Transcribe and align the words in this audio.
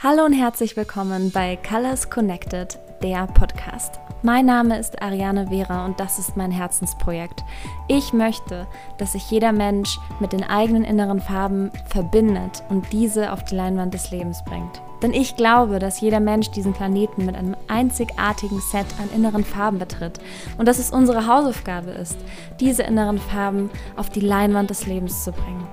Hallo 0.00 0.24
und 0.24 0.32
herzlich 0.32 0.76
willkommen 0.76 1.32
bei 1.32 1.56
Colors 1.56 2.08
Connected, 2.08 2.78
der 3.02 3.26
Podcast. 3.26 3.98
Mein 4.22 4.46
Name 4.46 4.78
ist 4.78 5.02
Ariane 5.02 5.48
Vera 5.48 5.84
und 5.86 5.98
das 5.98 6.20
ist 6.20 6.36
mein 6.36 6.52
Herzensprojekt. 6.52 7.42
Ich 7.88 8.12
möchte, 8.12 8.68
dass 8.98 9.14
sich 9.14 9.28
jeder 9.28 9.50
Mensch 9.50 9.98
mit 10.20 10.32
den 10.32 10.44
eigenen 10.44 10.84
inneren 10.84 11.18
Farben 11.20 11.72
verbindet 11.86 12.62
und 12.68 12.92
diese 12.92 13.32
auf 13.32 13.42
die 13.42 13.56
Leinwand 13.56 13.92
des 13.92 14.12
Lebens 14.12 14.44
bringt. 14.44 14.80
Denn 15.02 15.12
ich 15.12 15.36
glaube, 15.36 15.78
dass 15.78 16.00
jeder 16.00 16.20
Mensch 16.20 16.50
diesen 16.50 16.72
Planeten 16.72 17.24
mit 17.24 17.36
einem 17.36 17.56
einzigartigen 17.68 18.60
Set 18.60 18.86
an 19.00 19.10
inneren 19.14 19.44
Farben 19.44 19.78
betritt 19.78 20.18
und 20.58 20.66
dass 20.66 20.78
es 20.78 20.90
unsere 20.90 21.26
Hausaufgabe 21.26 21.90
ist, 21.90 22.16
diese 22.58 22.82
inneren 22.82 23.18
Farben 23.18 23.70
auf 23.96 24.10
die 24.10 24.20
Leinwand 24.20 24.70
des 24.70 24.86
Lebens 24.86 25.22
zu 25.22 25.32
bringen. 25.32 25.66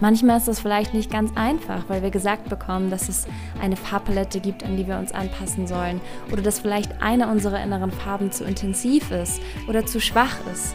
Manchmal 0.00 0.38
ist 0.38 0.48
das 0.48 0.60
vielleicht 0.60 0.94
nicht 0.94 1.10
ganz 1.10 1.30
einfach, 1.36 1.84
weil 1.88 2.02
wir 2.02 2.10
gesagt 2.10 2.48
bekommen, 2.48 2.88
dass 2.88 3.10
es 3.10 3.26
eine 3.60 3.76
Farbpalette 3.76 4.40
gibt, 4.40 4.64
an 4.64 4.78
die 4.78 4.86
wir 4.86 4.98
uns 4.98 5.12
anpassen 5.12 5.66
sollen 5.66 6.00
oder 6.32 6.40
dass 6.40 6.60
vielleicht 6.60 7.02
eine 7.02 7.28
unserer 7.28 7.62
inneren 7.62 7.90
Farben 7.90 8.32
zu 8.32 8.44
intensiv 8.44 9.10
ist 9.10 9.42
oder 9.68 9.84
zu 9.84 10.00
schwach 10.00 10.38
ist. 10.50 10.74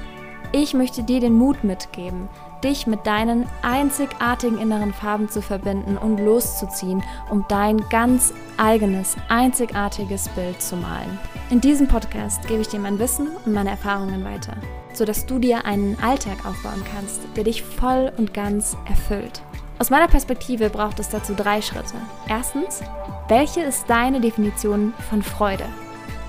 Ich 0.51 0.75
möchte 0.75 1.01
dir 1.01 1.19
den 1.19 1.33
Mut 1.33 1.63
mitgeben, 1.63 2.29
dich 2.65 2.87
mit 2.87 3.07
deinen 3.07 3.47
einzigartigen 3.61 4.57
inneren 4.57 4.93
Farben 4.93 5.29
zu 5.29 5.41
verbinden 5.41 5.97
und 5.97 6.19
loszuziehen, 6.19 7.01
um 7.29 7.45
dein 7.47 7.77
ganz 7.89 8.33
eigenes, 8.57 9.15
einzigartiges 9.29 10.27
Bild 10.29 10.61
zu 10.61 10.75
malen. 10.75 11.17
In 11.49 11.61
diesem 11.61 11.87
Podcast 11.87 12.45
gebe 12.47 12.61
ich 12.61 12.67
dir 12.67 12.79
mein 12.79 12.99
Wissen 12.99 13.29
und 13.45 13.53
meine 13.53 13.69
Erfahrungen 13.69 14.25
weiter 14.25 14.57
sodass 14.97 15.25
du 15.25 15.39
dir 15.39 15.65
einen 15.65 15.97
Alltag 16.01 16.45
aufbauen 16.45 16.83
kannst, 16.93 17.21
der 17.35 17.43
dich 17.43 17.63
voll 17.63 18.11
und 18.17 18.33
ganz 18.33 18.77
erfüllt. 18.87 19.41
Aus 19.77 19.89
meiner 19.89 20.07
Perspektive 20.07 20.69
braucht 20.69 20.99
es 20.99 21.09
dazu 21.09 21.33
drei 21.33 21.61
Schritte. 21.61 21.95
Erstens, 22.29 22.81
welche 23.27 23.61
ist 23.61 23.89
deine 23.89 24.21
Definition 24.21 24.93
von 25.09 25.21
Freude? 25.21 25.65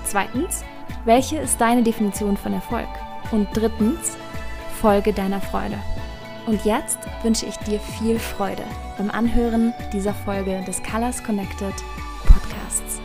Zweitens, 0.03 0.63
welche 1.05 1.37
ist 1.37 1.59
deine 1.61 1.83
Definition 1.83 2.35
von 2.35 2.53
Erfolg? 2.53 2.87
Und 3.31 3.47
drittens, 3.53 4.17
folge 4.81 5.13
deiner 5.13 5.39
Freude. 5.39 5.77
Und 6.47 6.63
jetzt 6.63 6.97
wünsche 7.23 7.45
ich 7.45 7.57
dir 7.57 7.77
viel 7.77 8.17
Freude 8.17 8.63
beim 8.97 9.11
Anhören 9.11 9.73
dieser 9.91 10.13
Folge 10.13 10.63
des 10.65 10.81
Colors 10.81 11.21
Connected 11.21 11.73
Podcasts. 12.25 13.01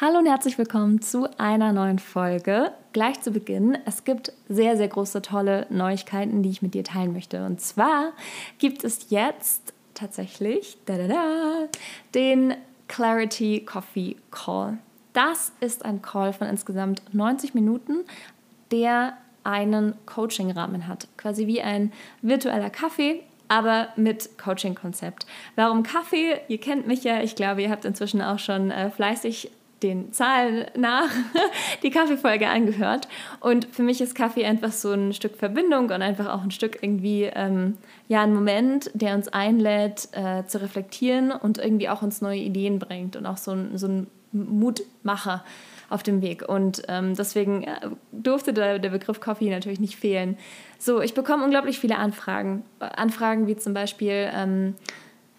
Hallo 0.00 0.20
und 0.20 0.26
herzlich 0.26 0.56
willkommen 0.56 1.02
zu 1.02 1.28
einer 1.38 1.74
neuen 1.74 1.98
Folge. 1.98 2.72
Gleich 2.94 3.20
zu 3.20 3.30
Beginn, 3.30 3.76
es 3.84 4.04
gibt 4.04 4.32
sehr, 4.48 4.78
sehr 4.78 4.88
große, 4.88 5.20
tolle 5.20 5.66
Neuigkeiten, 5.68 6.42
die 6.42 6.48
ich 6.48 6.62
mit 6.62 6.72
dir 6.72 6.82
teilen 6.82 7.12
möchte. 7.12 7.44
Und 7.44 7.60
zwar 7.60 8.14
gibt 8.58 8.84
es 8.84 9.10
jetzt 9.10 9.74
tatsächlich 9.92 10.78
da, 10.86 10.96
da, 10.96 11.08
da, 11.08 11.68
den 12.14 12.54
Clarity 12.88 13.66
Coffee 13.66 14.16
Call. 14.30 14.78
Das 15.16 15.50
ist 15.60 15.82
ein 15.82 16.02
Call 16.02 16.34
von 16.34 16.46
insgesamt 16.46 17.00
90 17.14 17.54
Minuten, 17.54 18.04
der 18.70 19.16
einen 19.44 19.94
Coaching-Rahmen 20.04 20.86
hat. 20.88 21.08
Quasi 21.16 21.46
wie 21.46 21.62
ein 21.62 21.90
virtueller 22.20 22.68
Kaffee, 22.68 23.22
aber 23.48 23.88
mit 23.96 24.36
Coaching-Konzept. 24.36 25.26
Warum 25.54 25.84
Kaffee? 25.84 26.38
Ihr 26.48 26.58
kennt 26.58 26.86
mich 26.86 27.02
ja, 27.02 27.22
ich 27.22 27.34
glaube, 27.34 27.62
ihr 27.62 27.70
habt 27.70 27.86
inzwischen 27.86 28.20
auch 28.20 28.38
schon 28.38 28.70
äh, 28.70 28.90
fleißig 28.90 29.50
den 29.82 30.12
Zahlen 30.12 30.66
nach 30.76 31.08
die 31.82 31.90
Kaffeefolge 31.90 32.48
angehört. 32.48 33.08
Und 33.40 33.66
für 33.72 33.84
mich 33.84 34.02
ist 34.02 34.14
Kaffee 34.14 34.44
einfach 34.44 34.72
so 34.72 34.92
ein 34.92 35.14
Stück 35.14 35.36
Verbindung 35.36 35.84
und 35.84 36.02
einfach 36.02 36.26
auch 36.26 36.42
ein 36.42 36.50
Stück 36.50 36.82
irgendwie, 36.82 37.22
ähm, 37.22 37.78
ja, 38.08 38.22
ein 38.22 38.34
Moment, 38.34 38.90
der 38.92 39.14
uns 39.14 39.28
einlädt, 39.28 40.08
äh, 40.12 40.44
zu 40.46 40.60
reflektieren 40.60 41.30
und 41.30 41.56
irgendwie 41.56 41.88
auch 41.88 42.02
uns 42.02 42.20
neue 42.20 42.40
Ideen 42.40 42.78
bringt 42.78 43.16
und 43.16 43.24
auch 43.24 43.38
so 43.38 43.52
ein, 43.52 43.78
so 43.78 43.86
ein 43.86 44.08
Mutmacher 44.32 45.44
auf 45.88 46.02
dem 46.02 46.22
Weg. 46.22 46.48
Und 46.48 46.82
ähm, 46.88 47.14
deswegen 47.14 47.62
äh, 47.62 47.88
durfte 48.12 48.52
der, 48.52 48.78
der 48.78 48.90
Begriff 48.90 49.20
Coffee 49.20 49.50
natürlich 49.50 49.80
nicht 49.80 49.96
fehlen. 49.96 50.36
So, 50.78 51.00
ich 51.00 51.14
bekomme 51.14 51.44
unglaublich 51.44 51.78
viele 51.78 51.96
Anfragen. 51.96 52.64
Anfragen 52.80 53.46
wie 53.46 53.56
zum 53.56 53.72
Beispiel, 53.74 54.30
ähm, 54.34 54.74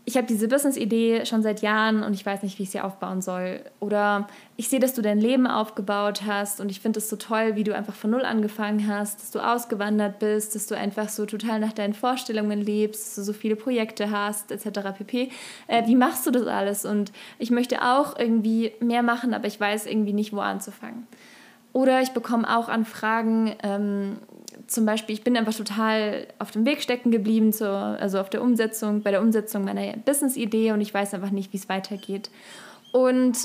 ich 0.08 0.16
habe 0.16 0.26
diese 0.26 0.48
Business-Idee 0.48 1.26
schon 1.26 1.44
seit 1.44 1.62
Jahren 1.62 2.02
und 2.02 2.14
ich 2.14 2.26
weiß 2.26 2.42
nicht, 2.42 2.58
wie 2.60 2.64
ich 2.64 2.70
sie 2.70 2.80
aufbauen 2.80 3.22
soll. 3.22 3.60
Oder 3.82 4.30
ich 4.56 4.70
sehe, 4.70 4.80
dass 4.80 4.94
du 4.94 5.02
dein 5.02 5.20
Leben 5.20 5.48
aufgebaut 5.48 6.22
hast 6.26 6.62
und 6.62 6.72
ich 6.72 6.80
finde 6.80 7.00
es 7.00 7.10
so 7.10 7.18
toll, 7.18 7.58
wie 7.58 7.66
du 7.66 7.76
einfach 7.76 7.94
von 7.94 8.12
Null 8.12 8.24
angefangen 8.24 8.88
hast, 8.88 9.20
dass 9.20 9.32
du 9.32 9.40
ausgewandert 9.40 10.20
bist, 10.20 10.56
dass 10.56 10.66
du 10.66 10.78
einfach 10.78 11.10
so 11.10 11.26
total 11.26 11.60
nach 11.60 11.74
deinen 11.74 11.94
Vorstellungen 11.94 12.62
lebst, 12.62 13.06
dass 13.06 13.16
du 13.16 13.24
so 13.24 13.34
viele 13.34 13.58
Projekte 13.58 14.10
hast, 14.10 14.50
etc. 14.50 14.98
pp. 14.98 15.30
Äh, 15.68 15.86
wie 15.88 15.96
machst 15.98 16.26
du 16.26 16.32
das 16.32 16.48
alles? 16.48 16.86
Und 16.86 17.12
ich 17.38 17.52
möchte 17.52 17.82
auch 17.82 18.18
irgendwie 18.18 18.72
mehr 18.80 19.04
machen, 19.04 19.34
aber 19.34 19.48
ich 19.48 19.60
weiß 19.60 19.88
irgendwie 19.88 20.14
nicht, 20.14 20.32
wo 20.32 20.40
anzufangen. 20.40 21.06
Oder 21.74 22.02
ich 22.02 22.12
bekomme 22.12 22.58
auch 22.58 22.70
Anfragen, 22.70 23.54
ähm, 23.62 24.20
zum 24.68 24.86
Beispiel, 24.86 25.16
ich 25.16 25.24
bin 25.24 25.38
einfach 25.38 25.54
total 25.54 26.28
auf 26.40 26.52
dem 26.52 26.66
Weg 26.66 26.82
stecken 26.82 27.10
geblieben, 27.10 27.54
zur, 27.54 27.70
also 27.70 28.20
auf 28.20 28.30
der 28.30 28.42
Umsetzung, 28.42 29.02
bei 29.02 29.12
der 29.12 29.22
Umsetzung 29.22 29.64
meiner 29.64 29.96
Business-Idee 29.98 30.74
und 30.74 30.82
ich 30.82 30.94
weiß 30.94 31.14
einfach 31.14 31.32
nicht, 31.32 31.54
wie 31.54 31.58
es 31.58 31.70
weitergeht. 31.70 32.30
Und 32.92 33.38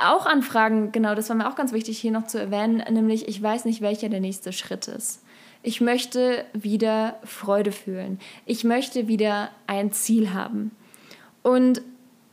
auch 0.00 0.26
Anfragen, 0.26 0.92
genau, 0.92 1.14
das 1.14 1.28
war 1.28 1.36
mir 1.36 1.48
auch 1.48 1.54
ganz 1.54 1.72
wichtig 1.72 1.98
hier 1.98 2.10
noch 2.10 2.26
zu 2.26 2.38
erwähnen, 2.38 2.82
nämlich 2.90 3.28
ich 3.28 3.42
weiß 3.42 3.64
nicht, 3.64 3.80
welcher 3.80 4.08
der 4.08 4.20
nächste 4.20 4.52
Schritt 4.52 4.88
ist. 4.88 5.22
Ich 5.62 5.80
möchte 5.80 6.44
wieder 6.52 7.16
Freude 7.24 7.70
fühlen. 7.70 8.18
Ich 8.46 8.64
möchte 8.64 9.06
wieder 9.06 9.50
ein 9.66 9.92
Ziel 9.92 10.32
haben. 10.32 10.72
Und 11.42 11.82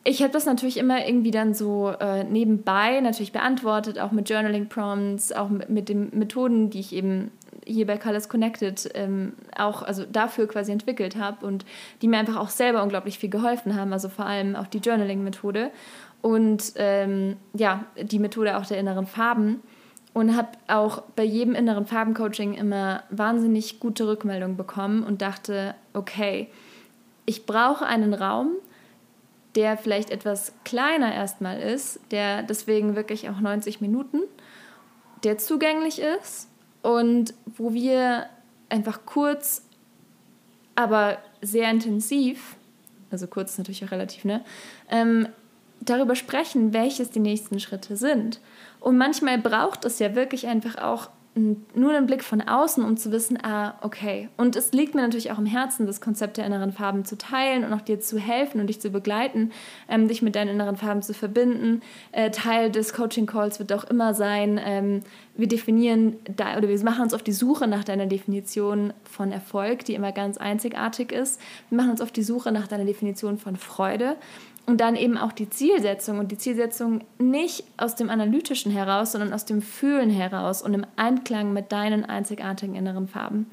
ich 0.03 0.23
habe 0.23 0.31
das 0.31 0.45
natürlich 0.45 0.77
immer 0.77 1.05
irgendwie 1.05 1.29
dann 1.29 1.53
so 1.53 1.89
äh, 1.99 2.23
nebenbei 2.23 2.99
natürlich 3.01 3.31
beantwortet, 3.31 3.99
auch 3.99 4.11
mit 4.11 4.29
Journaling 4.29 4.67
Prompts, 4.67 5.31
auch 5.31 5.49
mit, 5.49 5.69
mit 5.69 5.89
den 5.89 6.09
Methoden, 6.17 6.69
die 6.69 6.79
ich 6.79 6.93
eben 6.93 7.31
hier 7.69 7.85
bei 7.85 7.97
Colors 7.97 8.29
Connected 8.29 8.89
ähm, 8.95 9.33
auch 9.57 9.83
also 9.83 10.03
dafür 10.05 10.47
quasi 10.47 10.71
entwickelt 10.71 11.15
habe 11.15 11.45
und 11.45 11.65
die 12.01 12.07
mir 12.07 12.17
einfach 12.17 12.37
auch 12.37 12.49
selber 12.49 12.83
unglaublich 12.83 13.19
viel 13.19 13.29
geholfen 13.29 13.75
haben, 13.75 13.93
also 13.93 14.09
vor 14.09 14.25
allem 14.25 14.55
auch 14.55 14.67
die 14.67 14.79
Journaling-Methode 14.79 15.71
und 16.21 16.73
ähm, 16.75 17.37
ja, 17.53 17.85
die 18.01 18.19
Methode 18.19 18.57
auch 18.57 18.65
der 18.65 18.79
inneren 18.79 19.07
Farben 19.07 19.61
und 20.13 20.35
habe 20.35 20.49
auch 20.67 21.03
bei 21.15 21.23
jedem 21.23 21.55
inneren 21.55 21.85
Farbencoaching 21.85 22.55
immer 22.55 23.03
wahnsinnig 23.09 23.79
gute 23.79 24.07
Rückmeldungen 24.07 24.57
bekommen 24.57 25.03
und 25.03 25.21
dachte, 25.21 25.75
okay, 25.93 26.49
ich 27.25 27.45
brauche 27.45 27.85
einen 27.85 28.13
Raum, 28.13 28.53
der 29.55 29.77
vielleicht 29.77 30.09
etwas 30.09 30.53
kleiner 30.65 31.13
erstmal 31.13 31.59
ist, 31.59 31.99
der 32.11 32.43
deswegen 32.43 32.95
wirklich 32.95 33.29
auch 33.29 33.39
90 33.39 33.81
Minuten, 33.81 34.21
der 35.23 35.37
zugänglich 35.37 36.01
ist 36.01 36.48
und 36.81 37.33
wo 37.45 37.73
wir 37.73 38.27
einfach 38.69 39.01
kurz, 39.05 39.63
aber 40.75 41.17
sehr 41.41 41.69
intensiv, 41.69 42.55
also 43.11 43.27
kurz 43.27 43.57
natürlich 43.57 43.83
auch 43.83 43.91
relativ, 43.91 44.25
ne, 44.25 44.43
ähm, 44.89 45.27
darüber 45.81 46.15
sprechen, 46.15 46.73
welches 46.73 47.09
die 47.09 47.19
nächsten 47.19 47.59
Schritte 47.59 47.95
sind. 47.95 48.39
Und 48.79 48.97
manchmal 48.97 49.37
braucht 49.37 49.85
es 49.85 49.99
ja 49.99 50.15
wirklich 50.15 50.47
einfach 50.47 50.77
auch 50.77 51.09
nur 51.73 51.91
einen 51.91 52.05
Blick 52.05 52.23
von 52.23 52.41
außen, 52.41 52.83
um 52.83 52.97
zu 52.97 53.11
wissen, 53.11 53.37
ah, 53.43 53.75
okay. 53.81 54.29
Und 54.37 54.55
es 54.55 54.71
liegt 54.71 54.95
mir 54.95 55.01
natürlich 55.01 55.31
auch 55.31 55.37
im 55.37 55.45
Herzen, 55.45 55.85
das 55.85 56.01
Konzept 56.01 56.37
der 56.37 56.45
inneren 56.45 56.71
Farben 56.71 57.05
zu 57.05 57.17
teilen 57.17 57.63
und 57.63 57.73
auch 57.73 57.81
dir 57.81 57.99
zu 57.99 58.19
helfen 58.19 58.59
und 58.61 58.67
dich 58.67 58.79
zu 58.79 58.89
begleiten, 58.89 59.51
ähm, 59.87 60.07
dich 60.07 60.21
mit 60.21 60.35
deinen 60.35 60.49
inneren 60.49 60.75
Farben 60.75 61.01
zu 61.01 61.13
verbinden. 61.13 61.81
Äh, 62.11 62.31
Teil 62.31 62.71
des 62.71 62.93
Coaching 62.93 63.25
Calls 63.25 63.59
wird 63.59 63.73
auch 63.73 63.83
immer 63.83 64.13
sein, 64.13 64.59
ähm, 64.63 65.01
wir 65.35 65.47
definieren 65.47 66.17
da, 66.35 66.57
oder 66.57 66.67
wir 66.67 66.83
machen 66.83 67.03
uns 67.03 67.13
auf 67.13 67.23
die 67.23 67.31
Suche 67.31 67.67
nach 67.67 67.83
deiner 67.83 68.07
Definition 68.07 68.93
von 69.03 69.31
Erfolg, 69.31 69.85
die 69.85 69.93
immer 69.93 70.11
ganz 70.11 70.37
einzigartig 70.37 71.11
ist. 71.11 71.39
Wir 71.69 71.77
machen 71.77 71.91
uns 71.91 72.01
auf 72.01 72.11
die 72.11 72.23
Suche 72.23 72.51
nach 72.51 72.67
deiner 72.67 72.85
Definition 72.85 73.37
von 73.37 73.55
Freude 73.55 74.17
und 74.69 74.77
dann 74.77 74.95
eben 74.95 75.17
auch 75.17 75.31
die 75.31 75.49
Zielsetzung 75.49 76.19
und 76.19 76.31
die 76.31 76.37
Zielsetzung 76.37 77.01
nicht 77.17 77.63
aus 77.77 77.95
dem 77.95 78.11
Analytischen 78.11 78.71
heraus, 78.71 79.13
sondern 79.13 79.33
aus 79.33 79.45
dem 79.45 79.63
Fühlen 79.63 80.11
heraus 80.11 80.61
und 80.61 80.75
im 80.75 80.85
Einklang 80.95 81.53
mit 81.53 81.71
deinen 81.71 82.05
einzigartigen 82.05 82.75
inneren 82.75 83.07
Farben 83.07 83.47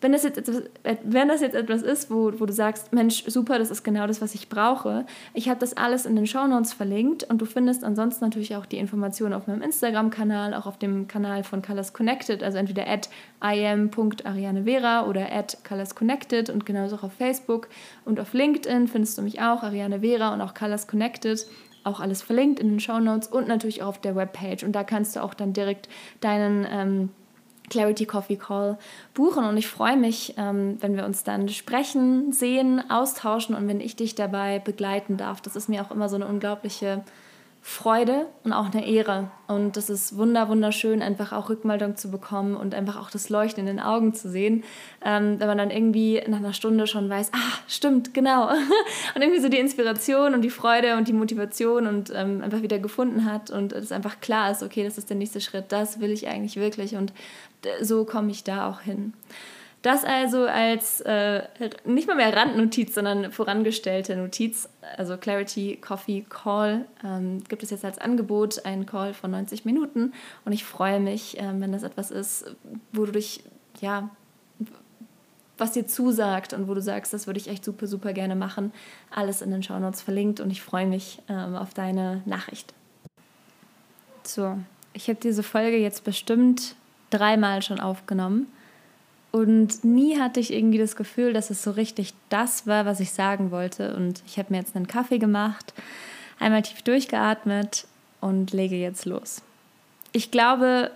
wenn 0.00 0.12
das 0.12 0.24
jetzt 0.24 0.36
etwas, 0.36 0.62
wenn 1.04 1.28
das 1.28 1.40
jetzt 1.40 1.54
etwas 1.54 1.82
ist, 1.82 2.10
wo, 2.10 2.32
wo 2.38 2.44
du 2.44 2.52
sagst, 2.52 2.92
Mensch, 2.92 3.24
super, 3.26 3.58
das 3.58 3.70
ist 3.70 3.82
genau 3.82 4.06
das, 4.06 4.20
was 4.20 4.34
ich 4.34 4.48
brauche, 4.48 5.06
ich 5.32 5.48
habe 5.48 5.58
das 5.58 5.76
alles 5.76 6.04
in 6.04 6.16
den 6.16 6.26
Show 6.26 6.46
Notes 6.46 6.74
verlinkt 6.74 7.24
und 7.24 7.40
du 7.40 7.46
findest 7.46 7.82
ansonsten 7.82 8.24
natürlich 8.24 8.56
auch 8.56 8.66
die 8.66 8.76
Informationen 8.76 9.32
auf 9.32 9.46
meinem 9.46 9.62
Instagram-Kanal, 9.62 10.52
auch 10.54 10.66
auf 10.66 10.78
dem 10.78 11.08
Kanal 11.08 11.44
von 11.44 11.62
Colors 11.62 11.92
Connected, 11.92 12.42
also 12.42 12.58
entweder 12.58 12.86
at 12.86 13.08
im.arianevera 13.42 15.06
oder 15.06 15.32
at 15.32 15.58
Colors 15.66 15.94
Connected 15.94 16.50
und 16.50 16.66
genauso 16.66 16.96
auch 16.96 17.04
auf 17.04 17.12
Facebook 17.12 17.68
und 18.04 18.20
auf 18.20 18.34
LinkedIn 18.34 18.88
findest 18.88 19.16
du 19.16 19.22
mich 19.22 19.40
auch, 19.40 19.62
Ariane 19.62 20.00
Vera 20.00 20.34
und 20.34 20.42
auch 20.42 20.52
Colors 20.52 20.86
Connected 20.86 21.46
auch 21.84 22.00
alles 22.00 22.20
verlinkt 22.20 22.60
in 22.60 22.68
den 22.68 22.80
Show 22.80 22.98
Notes 22.98 23.28
und 23.28 23.48
natürlich 23.48 23.82
auch 23.82 23.88
auf 23.88 24.00
der 24.00 24.16
Webpage. 24.16 24.64
Und 24.64 24.72
da 24.72 24.82
kannst 24.82 25.14
du 25.14 25.22
auch 25.22 25.34
dann 25.34 25.52
direkt 25.52 25.88
deinen 26.20 26.66
ähm, 26.68 27.10
Clarity 27.70 28.06
Coffee 28.06 28.36
Call 28.36 28.78
buchen. 29.14 29.44
Und 29.44 29.56
ich 29.56 29.66
freue 29.66 29.96
mich, 29.96 30.34
ähm, 30.36 30.76
wenn 30.80 30.96
wir 30.96 31.04
uns 31.04 31.24
dann 31.24 31.48
sprechen, 31.48 32.32
sehen, 32.32 32.82
austauschen 32.90 33.54
und 33.54 33.68
wenn 33.68 33.80
ich 33.80 33.96
dich 33.96 34.14
dabei 34.14 34.58
begleiten 34.58 35.16
darf. 35.16 35.40
Das 35.40 35.56
ist 35.56 35.68
mir 35.68 35.82
auch 35.82 35.90
immer 35.90 36.08
so 36.08 36.16
eine 36.16 36.26
unglaubliche 36.26 37.04
Freude 37.68 38.26
und 38.44 38.52
auch 38.52 38.72
eine 38.72 38.86
Ehre. 38.86 39.32
Und 39.48 39.76
das 39.76 39.90
ist 39.90 40.16
wunder, 40.16 40.48
wunderschön, 40.48 41.02
einfach 41.02 41.32
auch 41.32 41.48
Rückmeldung 41.48 41.96
zu 41.96 42.12
bekommen 42.12 42.54
und 42.54 42.76
einfach 42.76 42.96
auch 42.96 43.10
das 43.10 43.28
Leuchten 43.28 43.62
in 43.62 43.66
den 43.66 43.80
Augen 43.80 44.14
zu 44.14 44.30
sehen, 44.30 44.62
ähm, 45.04 45.40
wenn 45.40 45.48
man 45.48 45.58
dann 45.58 45.72
irgendwie 45.72 46.22
nach 46.28 46.38
einer 46.38 46.52
Stunde 46.52 46.86
schon 46.86 47.10
weiß, 47.10 47.32
ah, 47.34 47.58
stimmt, 47.66 48.14
genau. 48.14 48.48
und 49.16 49.20
irgendwie 49.20 49.40
so 49.40 49.48
die 49.48 49.58
Inspiration 49.58 50.34
und 50.34 50.42
die 50.42 50.50
Freude 50.50 50.96
und 50.96 51.08
die 51.08 51.12
Motivation 51.12 51.88
und 51.88 52.12
ähm, 52.14 52.40
einfach 52.40 52.62
wieder 52.62 52.78
gefunden 52.78 53.24
hat 53.24 53.50
und 53.50 53.72
es 53.72 53.90
einfach 53.90 54.20
klar 54.20 54.52
ist, 54.52 54.62
okay, 54.62 54.84
das 54.84 54.96
ist 54.96 55.10
der 55.10 55.16
nächste 55.16 55.40
Schritt, 55.40 55.64
das 55.70 55.98
will 55.98 56.12
ich 56.12 56.28
eigentlich 56.28 56.54
wirklich 56.54 56.94
und 56.94 57.12
so 57.82 58.04
komme 58.04 58.30
ich 58.30 58.44
da 58.44 58.70
auch 58.70 58.82
hin. 58.82 59.12
Das 59.86 60.02
also 60.02 60.46
als 60.46 61.00
äh, 61.02 61.44
nicht 61.84 62.08
mal 62.08 62.16
mehr 62.16 62.34
Randnotiz, 62.34 62.92
sondern 62.92 63.30
vorangestellte 63.30 64.16
Notiz, 64.16 64.68
also 64.96 65.16
Clarity 65.16 65.78
Coffee 65.80 66.26
Call, 66.28 66.86
ähm, 67.04 67.44
gibt 67.44 67.62
es 67.62 67.70
jetzt 67.70 67.84
als 67.84 67.98
Angebot 67.98 68.66
einen 68.66 68.84
Call 68.84 69.14
von 69.14 69.30
90 69.30 69.64
Minuten 69.64 70.12
und 70.44 70.50
ich 70.50 70.64
freue 70.64 70.98
mich, 70.98 71.36
ähm, 71.38 71.60
wenn 71.60 71.70
das 71.70 71.84
etwas 71.84 72.10
ist, 72.10 72.56
wo 72.92 73.04
du 73.04 73.12
dich, 73.12 73.44
ja, 73.80 74.10
was 75.56 75.70
dir 75.70 75.86
zusagt 75.86 76.52
und 76.52 76.66
wo 76.66 76.74
du 76.74 76.82
sagst, 76.82 77.14
das 77.14 77.28
würde 77.28 77.38
ich 77.38 77.46
echt 77.46 77.64
super, 77.64 77.86
super 77.86 78.12
gerne 78.12 78.34
machen. 78.34 78.72
Alles 79.12 79.40
in 79.40 79.52
den 79.52 79.62
Show 79.62 79.78
Notes 79.78 80.02
verlinkt 80.02 80.40
und 80.40 80.50
ich 80.50 80.62
freue 80.62 80.88
mich 80.88 81.22
ähm, 81.28 81.54
auf 81.54 81.74
deine 81.74 82.22
Nachricht. 82.24 82.74
So, 84.24 84.58
ich 84.94 85.06
habe 85.06 85.20
diese 85.22 85.44
Folge 85.44 85.76
jetzt 85.76 86.02
bestimmt 86.02 86.74
dreimal 87.10 87.62
schon 87.62 87.78
aufgenommen 87.78 88.48
und 89.32 89.84
nie 89.84 90.18
hatte 90.18 90.40
ich 90.40 90.52
irgendwie 90.52 90.78
das 90.78 90.96
Gefühl, 90.96 91.32
dass 91.32 91.50
es 91.50 91.62
so 91.62 91.72
richtig 91.72 92.14
das 92.28 92.66
war, 92.66 92.86
was 92.86 93.00
ich 93.00 93.12
sagen 93.12 93.50
wollte. 93.50 93.94
Und 93.94 94.22
ich 94.26 94.38
habe 94.38 94.52
mir 94.52 94.58
jetzt 94.58 94.76
einen 94.76 94.86
Kaffee 94.86 95.18
gemacht, 95.18 95.74
einmal 96.38 96.62
tief 96.62 96.82
durchgeatmet 96.82 97.86
und 98.20 98.52
lege 98.52 98.76
jetzt 98.76 99.04
los. 99.04 99.42
Ich 100.12 100.30
glaube, 100.30 100.90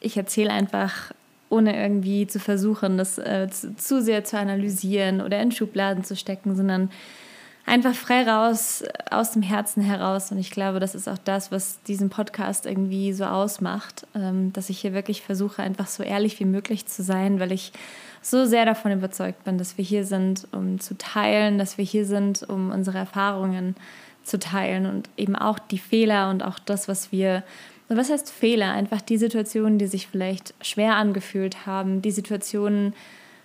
ich 0.00 0.16
erzähle 0.16 0.50
einfach, 0.50 1.12
ohne 1.48 1.76
irgendwie 1.76 2.26
zu 2.26 2.38
versuchen, 2.38 2.98
das 2.98 3.18
äh, 3.18 3.48
zu, 3.50 3.76
zu 3.76 4.02
sehr 4.02 4.24
zu 4.24 4.38
analysieren 4.38 5.20
oder 5.20 5.40
in 5.40 5.52
Schubladen 5.52 6.04
zu 6.04 6.16
stecken, 6.16 6.56
sondern 6.56 6.90
einfach 7.66 7.94
frei 7.94 8.28
raus, 8.28 8.84
aus 9.10 9.32
dem 9.32 9.42
Herzen 9.42 9.82
heraus. 9.82 10.30
Und 10.30 10.38
ich 10.38 10.50
glaube, 10.50 10.80
das 10.80 10.94
ist 10.94 11.08
auch 11.08 11.18
das, 11.18 11.50
was 11.50 11.82
diesen 11.82 12.10
Podcast 12.10 12.66
irgendwie 12.66 13.12
so 13.12 13.24
ausmacht, 13.24 14.06
ähm, 14.14 14.52
dass 14.52 14.70
ich 14.70 14.80
hier 14.80 14.92
wirklich 14.92 15.22
versuche, 15.22 15.62
einfach 15.62 15.86
so 15.86 16.02
ehrlich 16.02 16.38
wie 16.40 16.44
möglich 16.44 16.86
zu 16.86 17.02
sein, 17.02 17.40
weil 17.40 17.52
ich 17.52 17.72
so 18.20 18.44
sehr 18.44 18.64
davon 18.64 18.92
überzeugt 18.92 19.44
bin, 19.44 19.58
dass 19.58 19.78
wir 19.78 19.84
hier 19.84 20.04
sind, 20.04 20.46
um 20.52 20.80
zu 20.80 20.96
teilen, 20.96 21.58
dass 21.58 21.78
wir 21.78 21.84
hier 21.84 22.06
sind, 22.06 22.42
um 22.48 22.70
unsere 22.70 22.98
Erfahrungen 22.98 23.76
zu 24.22 24.38
teilen 24.38 24.86
und 24.86 25.08
eben 25.16 25.36
auch 25.36 25.58
die 25.58 25.78
Fehler 25.78 26.30
und 26.30 26.42
auch 26.42 26.58
das, 26.58 26.88
was 26.88 27.12
wir, 27.12 27.42
was 27.88 28.10
heißt 28.10 28.30
Fehler? 28.30 28.72
Einfach 28.72 29.02
die 29.02 29.18
Situationen, 29.18 29.78
die 29.78 29.86
sich 29.86 30.06
vielleicht 30.06 30.54
schwer 30.62 30.96
angefühlt 30.96 31.66
haben, 31.66 32.00
die 32.00 32.10
Situationen, 32.10 32.94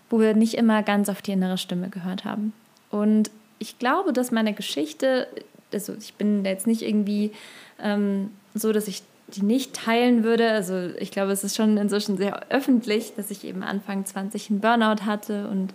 wo 0.10 0.20
wir 0.20 0.34
nicht 0.34 0.54
immer 0.54 0.82
ganz 0.84 1.10
auf 1.10 1.22
die 1.22 1.34
innere 1.34 1.58
Stimme 1.58 1.90
gehört 1.90 2.24
haben. 2.24 2.54
Und 2.90 3.30
ich 3.60 3.78
glaube, 3.78 4.14
dass 4.14 4.32
meine 4.32 4.54
Geschichte, 4.54 5.28
also 5.72 5.94
ich 6.00 6.16
bin 6.16 6.44
jetzt 6.46 6.66
nicht 6.66 6.82
irgendwie 6.82 7.32
ähm, 7.80 8.32
so, 8.54 8.72
dass 8.72 8.88
ich 8.88 9.04
die 9.28 9.44
nicht 9.44 9.74
teilen 9.74 10.24
würde. 10.24 10.50
Also 10.52 10.90
ich 10.98 11.12
glaube, 11.12 11.32
es 11.32 11.44
ist 11.44 11.56
schon 11.56 11.78
inzwischen 11.78 12.18
sehr 12.18 12.50
öffentlich, 12.50 13.14
dass 13.16 13.30
ich 13.30 13.44
eben 13.44 13.62
Anfang 13.64 14.06
20 14.06 14.50
einen 14.50 14.62
Burnout 14.62 15.06
hatte 15.06 15.48
und 15.50 15.74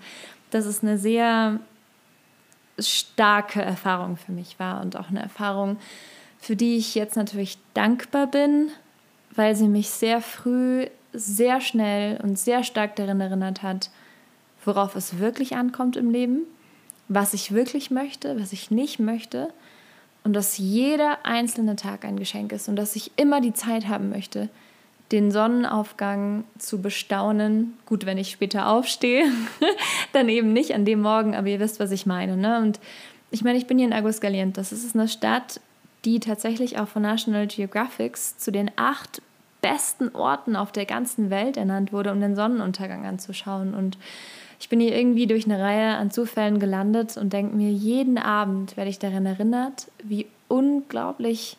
dass 0.51 0.67
es 0.67 0.83
eine 0.83 0.99
sehr 0.99 1.61
starke 2.79 3.63
Erfahrung 3.63 4.17
für 4.17 4.33
mich 4.33 4.59
war 4.59 4.81
und 4.81 4.97
auch 4.97 5.11
eine 5.11 5.23
Erfahrung, 5.23 5.79
für 6.39 6.57
die 6.57 6.77
ich 6.77 6.95
jetzt 6.95 7.17
natürlich 7.17 7.59
dankbar 7.75 8.27
bin, 8.27 8.71
weil 9.35 9.55
sie 9.55 9.69
mich 9.69 9.91
sehr 9.91 10.21
früh, 10.21 10.87
sehr 11.13 11.61
schnell 11.61 12.21
und 12.23 12.39
sehr 12.39 12.65
stark 12.65 12.97
daran 12.97 13.21
erinnert 13.21 13.63
hat, 13.63 13.91
worauf 14.65 14.97
es 14.97 15.19
wirklich 15.19 15.55
ankommt 15.55 15.97
im 15.97 16.11
Leben 16.11 16.43
was 17.09 17.35
ich 17.35 17.53
wirklich 17.53 17.91
möchte, 17.91 18.41
was 18.41 18.53
ich 18.53 18.71
nicht 18.71 18.99
möchte 18.99 19.49
und 20.25 20.33
dass 20.33 20.59
jeder 20.59 21.19
einzelne 21.25 21.77
Tag 21.77 22.05
ein 22.05 22.19
Geschenk 22.19 22.53
ist 22.53 22.69
und 22.69 22.77
dass 22.77 22.97
ich 22.97 23.13
immer 23.17 23.41
die 23.41 23.53
Zeit 23.53 23.89
haben 23.89 24.09
möchte, 24.09 24.49
den 25.13 25.31
Sonnenaufgang 25.31 26.45
zu 26.59 26.81
bestaunen. 26.81 27.75
Gut, 27.87 28.07
wenn 28.07 28.19
ich 28.19 28.31
später 28.31 28.69
aufstehe, 28.69 29.27
dann 30.13 30.29
eben 30.29 30.53
nicht 30.53 30.75
an 30.75 30.87
dem 30.87 31.03
Morgen, 31.03 31.35
aber 31.35 31.49
ihr 31.49 31.61
wisst, 31.61 31.79
was 31.79 31.91
ich 31.91 32.07
meine. 32.07 32.37
Ne? 32.37 32.59
Und 32.59 32.81
ich 33.31 33.45
meine, 33.45 33.59
ich 33.59 33.67
bin 33.67 33.79
hier 33.79 33.87
in 33.87 33.93
Aguascalientes. 33.93 34.71
Das 34.71 34.83
ist 34.83 34.97
eine 34.97 35.09
Stadt, 35.09 35.61
die 36.05 36.21
tatsächlich 36.21 36.79
auch 36.79 36.89
von 36.89 37.03
National 37.03 37.47
Geographic 37.47 38.17
zu 38.17 38.51
den 38.51 38.71
acht 38.77 39.21
besten 39.61 40.15
Orten 40.15 40.57
auf 40.57 40.73
der 40.73 40.85
ganzen 40.85 41.31
Welt 41.31 41.57
ernannt 41.57 41.93
wurde, 41.93 42.13
um 42.13 42.21
den 42.21 42.37
Sonnenuntergang 42.37 43.07
anzuschauen. 43.07 43.75
Und 43.75 43.99
ich 44.65 44.71
bin 44.71 44.81
hier 44.81 44.97
irgendwie 44.97 45.27
durch 45.27 45.45
eine 45.45 45.61
Reihe 45.61 45.95
an 45.97 46.11
Zufällen 46.11 46.59
gelandet 46.59 47.19
und 47.19 47.35
denke 47.35 47.55
mir, 47.55 47.71
jeden 47.71 48.17
Abend 48.17 48.79
werde 48.79 48.89
ich 48.89 48.99
daran 48.99 49.27
erinnert, 49.27 49.89
wie 50.03 50.27
unglaublich, 50.49 51.59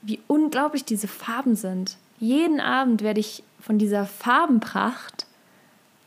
wie 0.00 0.18
unglaublich 0.26 0.86
diese 0.86 1.08
Farben 1.08 1.56
sind. 1.56 1.98
Jeden 2.18 2.58
Abend 2.58 3.02
werde 3.02 3.20
ich 3.20 3.42
von 3.60 3.76
dieser 3.76 4.06
Farbenpracht 4.06 5.26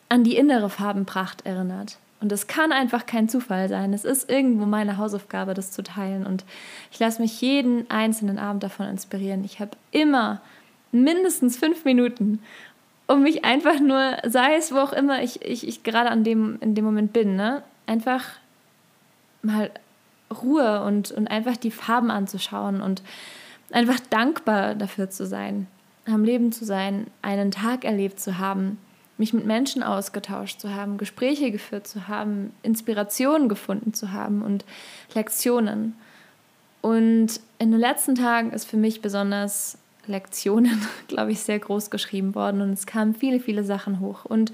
an 0.09 0.23
die 0.23 0.35
innere 0.35 0.71
Farbenpracht 0.71 1.45
erinnert. 1.45 1.99
Und 2.21 2.31
es 2.31 2.47
kann 2.47 2.71
einfach 2.71 3.05
kein 3.05 3.29
Zufall 3.29 3.69
sein. 3.69 3.93
Es 3.93 4.03
ist 4.03 4.31
irgendwo 4.31 4.65
meine 4.65 4.97
Hausaufgabe, 4.97 5.53
das 5.53 5.69
zu 5.69 5.83
teilen. 5.83 6.25
Und 6.25 6.43
ich 6.91 6.97
lasse 6.97 7.21
mich 7.21 7.39
jeden 7.39 7.87
einzelnen 7.91 8.39
Abend 8.39 8.63
davon 8.63 8.87
inspirieren. 8.87 9.43
Ich 9.43 9.59
habe 9.59 9.77
immer 9.91 10.41
mindestens 10.91 11.55
fünf 11.55 11.85
Minuten, 11.85 12.39
um 13.13 13.21
mich 13.21 13.45
einfach 13.45 13.79
nur, 13.79 14.17
sei 14.25 14.55
es 14.55 14.73
wo 14.73 14.79
auch 14.79 14.91
immer 14.91 15.21
ich, 15.21 15.41
ich, 15.43 15.67
ich 15.67 15.83
gerade 15.83 16.09
an 16.09 16.23
dem, 16.23 16.57
in 16.61 16.73
dem 16.75 16.83
Moment 16.83 17.13
bin, 17.13 17.35
ne? 17.35 17.63
einfach 17.85 18.23
mal 19.43 19.69
Ruhe 20.33 20.83
und, 20.83 21.11
und 21.11 21.27
einfach 21.27 21.55
die 21.55 21.69
Farben 21.69 22.09
anzuschauen 22.09 22.81
und 22.81 23.03
einfach 23.71 23.99
dankbar 24.09 24.73
dafür 24.73 25.09
zu 25.09 25.27
sein, 25.27 25.67
am 26.05 26.23
Leben 26.23 26.51
zu 26.51 26.65
sein, 26.65 27.07
einen 27.21 27.51
Tag 27.51 27.85
erlebt 27.85 28.19
zu 28.19 28.39
haben, 28.39 28.79
mich 29.17 29.31
mit 29.31 29.45
Menschen 29.45 29.83
ausgetauscht 29.83 30.59
zu 30.59 30.73
haben, 30.73 30.97
Gespräche 30.97 31.51
geführt 31.51 31.87
zu 31.87 32.07
haben, 32.07 32.51
Inspirationen 32.63 33.47
gefunden 33.47 33.93
zu 33.93 34.11
haben 34.11 34.41
und 34.41 34.65
Lektionen. 35.13 35.95
Und 36.81 37.39
in 37.59 37.71
den 37.71 37.79
letzten 37.79 38.15
Tagen 38.15 38.51
ist 38.51 38.65
für 38.65 38.77
mich 38.77 39.01
besonders 39.01 39.77
Lektionen, 40.07 40.81
glaube 41.07 41.31
ich, 41.31 41.39
sehr 41.41 41.59
groß 41.59 41.89
geschrieben 41.89 42.35
worden 42.35 42.61
und 42.61 42.71
es 42.71 42.85
kamen 42.85 43.15
viele, 43.15 43.39
viele 43.39 43.63
Sachen 43.63 43.99
hoch. 43.99 44.25
Und 44.25 44.51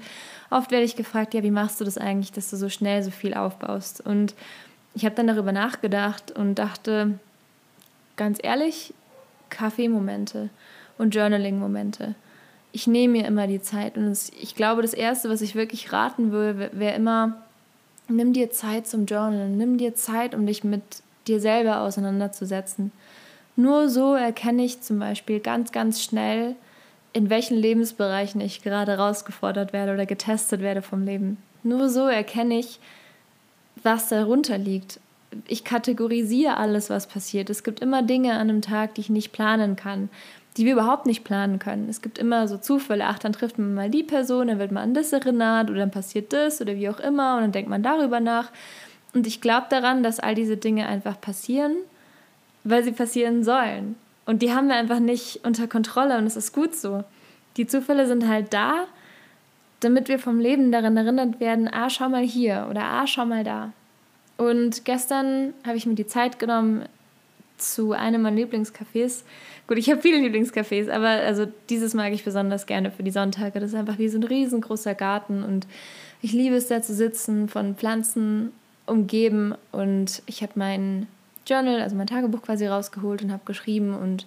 oft 0.50 0.70
werde 0.70 0.84
ich 0.84 0.96
gefragt, 0.96 1.34
ja, 1.34 1.42
wie 1.42 1.50
machst 1.50 1.80
du 1.80 1.84
das 1.84 1.98
eigentlich, 1.98 2.32
dass 2.32 2.50
du 2.50 2.56
so 2.56 2.68
schnell 2.68 3.02
so 3.02 3.10
viel 3.10 3.34
aufbaust? 3.34 4.00
Und 4.00 4.34
ich 4.94 5.04
habe 5.04 5.14
dann 5.14 5.26
darüber 5.26 5.52
nachgedacht 5.52 6.32
und 6.32 6.56
dachte, 6.56 7.18
ganz 8.16 8.38
ehrlich, 8.42 8.92
Kaffeemomente 9.48 10.50
und 10.98 11.14
Journaling-Momente. 11.14 12.14
Ich 12.72 12.86
nehme 12.86 13.18
mir 13.18 13.26
immer 13.26 13.46
die 13.46 13.60
Zeit 13.60 13.96
und 13.96 14.16
ich 14.40 14.54
glaube, 14.54 14.82
das 14.82 14.94
Erste, 14.94 15.28
was 15.28 15.40
ich 15.40 15.54
wirklich 15.54 15.92
raten 15.92 16.30
würde, 16.30 16.70
wäre 16.72 16.94
immer, 16.94 17.42
nimm 18.08 18.32
dir 18.32 18.50
Zeit 18.50 18.86
zum 18.86 19.06
Journalen, 19.06 19.56
nimm 19.56 19.76
dir 19.76 19.94
Zeit, 19.94 20.34
um 20.34 20.46
dich 20.46 20.62
mit 20.62 20.82
dir 21.26 21.40
selber 21.40 21.80
auseinanderzusetzen. 21.80 22.92
Nur 23.60 23.90
so 23.90 24.14
erkenne 24.14 24.64
ich 24.64 24.80
zum 24.80 24.98
Beispiel 24.98 25.38
ganz, 25.38 25.70
ganz 25.70 26.02
schnell, 26.02 26.56
in 27.12 27.28
welchen 27.28 27.58
Lebensbereichen 27.58 28.40
ich 28.40 28.62
gerade 28.62 28.92
herausgefordert 28.92 29.74
werde 29.74 29.92
oder 29.92 30.06
getestet 30.06 30.62
werde 30.62 30.80
vom 30.80 31.04
Leben. 31.04 31.36
Nur 31.62 31.90
so 31.90 32.06
erkenne 32.06 32.58
ich, 32.58 32.80
was 33.82 34.08
darunter 34.08 34.56
liegt. 34.56 34.98
Ich 35.46 35.62
kategorisiere 35.62 36.56
alles, 36.56 36.88
was 36.88 37.06
passiert. 37.06 37.50
Es 37.50 37.62
gibt 37.62 37.80
immer 37.80 38.02
Dinge 38.02 38.32
an 38.32 38.48
einem 38.48 38.62
Tag, 38.62 38.94
die 38.94 39.02
ich 39.02 39.10
nicht 39.10 39.30
planen 39.30 39.76
kann, 39.76 40.08
die 40.56 40.64
wir 40.64 40.72
überhaupt 40.72 41.04
nicht 41.04 41.24
planen 41.24 41.58
können. 41.58 41.90
Es 41.90 42.00
gibt 42.00 42.16
immer 42.16 42.48
so 42.48 42.56
Zufälle. 42.56 43.04
Ach, 43.08 43.18
dann 43.18 43.34
trifft 43.34 43.58
man 43.58 43.74
mal 43.74 43.90
die 43.90 44.04
Person, 44.04 44.48
dann 44.48 44.58
wird 44.58 44.72
man 44.72 44.84
an 44.84 44.94
das 44.94 45.12
erinnert 45.12 45.68
oder 45.68 45.80
dann 45.80 45.90
passiert 45.90 46.32
das 46.32 46.62
oder 46.62 46.76
wie 46.76 46.88
auch 46.88 46.98
immer 46.98 47.34
und 47.36 47.42
dann 47.42 47.52
denkt 47.52 47.68
man 47.68 47.82
darüber 47.82 48.20
nach. 48.20 48.50
Und 49.12 49.26
ich 49.26 49.42
glaube 49.42 49.66
daran, 49.68 50.02
dass 50.02 50.18
all 50.18 50.34
diese 50.34 50.56
Dinge 50.56 50.86
einfach 50.86 51.20
passieren 51.20 51.76
weil 52.64 52.84
sie 52.84 52.92
passieren 52.92 53.44
sollen. 53.44 53.96
Und 54.26 54.42
die 54.42 54.52
haben 54.52 54.68
wir 54.68 54.76
einfach 54.76 55.00
nicht 55.00 55.40
unter 55.44 55.66
Kontrolle 55.66 56.18
und 56.18 56.26
es 56.26 56.36
ist 56.36 56.52
gut 56.52 56.74
so. 56.74 57.04
Die 57.56 57.66
Zufälle 57.66 58.06
sind 58.06 58.28
halt 58.28 58.52
da, 58.52 58.86
damit 59.80 60.08
wir 60.08 60.18
vom 60.18 60.38
Leben 60.38 60.70
daran 60.70 60.96
erinnert 60.96 61.40
werden, 61.40 61.68
ah, 61.72 61.90
schau 61.90 62.08
mal 62.08 62.22
hier 62.22 62.66
oder 62.70 62.82
ah, 62.82 63.06
schau 63.06 63.24
mal 63.24 63.44
da. 63.44 63.72
Und 64.36 64.84
gestern 64.84 65.52
habe 65.66 65.76
ich 65.76 65.86
mir 65.86 65.94
die 65.94 66.06
Zeit 66.06 66.38
genommen, 66.38 66.84
zu 67.60 67.92
einem 67.92 68.22
meiner 68.22 68.36
Lieblingscafés. 68.36 69.22
Gut, 69.66 69.78
ich 69.78 69.90
habe 69.90 70.00
viele 70.00 70.18
Lieblingscafés, 70.18 70.90
aber 70.90 71.08
also 71.08 71.46
dieses 71.68 71.94
mag 71.94 72.12
ich 72.12 72.24
besonders 72.24 72.66
gerne 72.66 72.90
für 72.90 73.02
die 73.02 73.10
Sonntage. 73.10 73.60
Das 73.60 73.70
ist 73.70 73.76
einfach 73.76 73.98
wie 73.98 74.08
so 74.08 74.18
ein 74.18 74.24
riesengroßer 74.24 74.94
Garten 74.94 75.44
und 75.44 75.66
ich 76.22 76.32
liebe 76.32 76.56
es 76.56 76.68
da 76.68 76.82
zu 76.82 76.94
sitzen, 76.94 77.48
von 77.48 77.76
Pflanzen 77.76 78.52
umgeben 78.86 79.54
und 79.72 80.22
ich 80.26 80.42
habe 80.42 80.52
mein 80.56 81.06
Journal, 81.50 81.80
also 81.80 81.96
mein 81.96 82.06
Tagebuch 82.06 82.42
quasi 82.42 82.66
rausgeholt 82.66 83.22
und 83.22 83.32
habe 83.32 83.42
geschrieben 83.44 83.94
und 83.94 84.26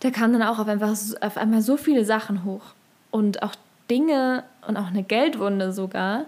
da 0.00 0.10
kamen 0.10 0.32
dann 0.34 0.42
auch 0.42 0.58
auf, 0.58 0.68
einfach, 0.68 0.94
auf 1.20 1.36
einmal 1.36 1.62
so 1.62 1.76
viele 1.76 2.04
Sachen 2.04 2.44
hoch 2.44 2.74
und 3.10 3.42
auch 3.42 3.54
Dinge 3.90 4.44
und 4.66 4.76
auch 4.76 4.88
eine 4.88 5.02
Geldwunde 5.02 5.72
sogar, 5.72 6.26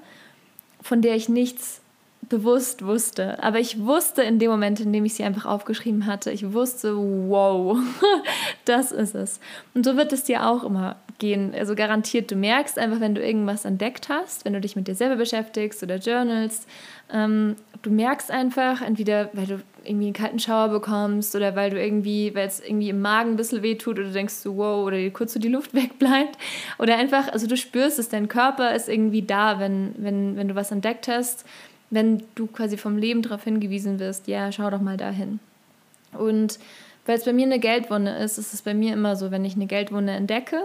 von 0.82 1.02
der 1.02 1.16
ich 1.16 1.28
nichts 1.28 1.80
bewusst 2.28 2.84
wusste. 2.84 3.42
Aber 3.42 3.58
ich 3.58 3.80
wusste 3.84 4.22
in 4.22 4.38
dem 4.38 4.50
Moment, 4.50 4.80
in 4.80 4.92
dem 4.92 5.04
ich 5.04 5.14
sie 5.14 5.24
einfach 5.24 5.46
aufgeschrieben 5.46 6.06
hatte, 6.06 6.30
ich 6.30 6.52
wusste, 6.52 6.96
wow, 6.96 7.78
das 8.64 8.92
ist 8.92 9.14
es. 9.14 9.40
Und 9.74 9.84
so 9.84 9.96
wird 9.96 10.12
es 10.12 10.24
dir 10.24 10.46
auch 10.46 10.64
immer 10.64 10.96
gehen. 11.18 11.54
Also 11.54 11.74
garantiert, 11.74 12.30
du 12.30 12.36
merkst 12.36 12.78
einfach, 12.78 13.00
wenn 13.00 13.14
du 13.14 13.24
irgendwas 13.24 13.64
entdeckt 13.64 14.08
hast, 14.08 14.44
wenn 14.44 14.52
du 14.52 14.60
dich 14.60 14.76
mit 14.76 14.88
dir 14.88 14.94
selber 14.94 15.16
beschäftigst 15.16 15.82
oder 15.82 15.96
journalst, 15.96 16.66
ähm, 17.12 17.56
du 17.82 17.90
merkst 17.90 18.30
einfach, 18.30 18.82
entweder 18.82 19.30
weil 19.32 19.46
du 19.46 19.62
irgendwie 19.86 20.06
einen 20.06 20.14
kalten 20.14 20.38
Schauer 20.38 20.68
bekommst 20.68 21.34
oder 21.34 21.56
weil 21.56 21.70
du 21.70 21.82
irgendwie, 21.82 22.34
weil 22.34 22.46
es 22.46 22.60
irgendwie 22.60 22.90
im 22.90 23.00
Magen 23.00 23.30
ein 23.30 23.36
bisschen 23.36 23.62
wehtut 23.62 23.98
oder 23.98 24.10
denkst 24.10 24.42
du, 24.42 24.56
wow, 24.56 24.84
oder 24.86 24.96
dir 24.96 25.12
kurz 25.12 25.32
so 25.32 25.40
die 25.40 25.48
Luft 25.48 25.74
wegbleibt. 25.74 26.36
Oder 26.78 26.96
einfach, 26.96 27.32
also 27.32 27.46
du 27.46 27.56
spürst 27.56 27.98
es, 27.98 28.08
dein 28.08 28.28
Körper 28.28 28.74
ist 28.74 28.88
irgendwie 28.88 29.22
da, 29.22 29.60
wenn, 29.60 29.94
wenn, 29.98 30.36
wenn 30.36 30.48
du 30.48 30.54
was 30.54 30.70
entdeckt 30.70 31.08
hast, 31.08 31.44
wenn 31.90 32.22
du 32.34 32.46
quasi 32.46 32.76
vom 32.76 32.98
Leben 32.98 33.22
darauf 33.22 33.44
hingewiesen 33.44 33.98
wirst, 33.98 34.26
ja, 34.28 34.50
schau 34.52 34.70
doch 34.70 34.80
mal 34.80 34.96
dahin. 34.96 35.38
Und 36.12 36.58
weil 37.06 37.16
es 37.16 37.24
bei 37.24 37.32
mir 37.32 37.46
eine 37.46 37.60
Geldwunde 37.60 38.10
ist, 38.10 38.38
ist 38.38 38.52
es 38.52 38.62
bei 38.62 38.74
mir 38.74 38.92
immer 38.92 39.14
so, 39.16 39.30
wenn 39.30 39.44
ich 39.44 39.54
eine 39.54 39.66
Geldwunde 39.66 40.12
entdecke, 40.12 40.62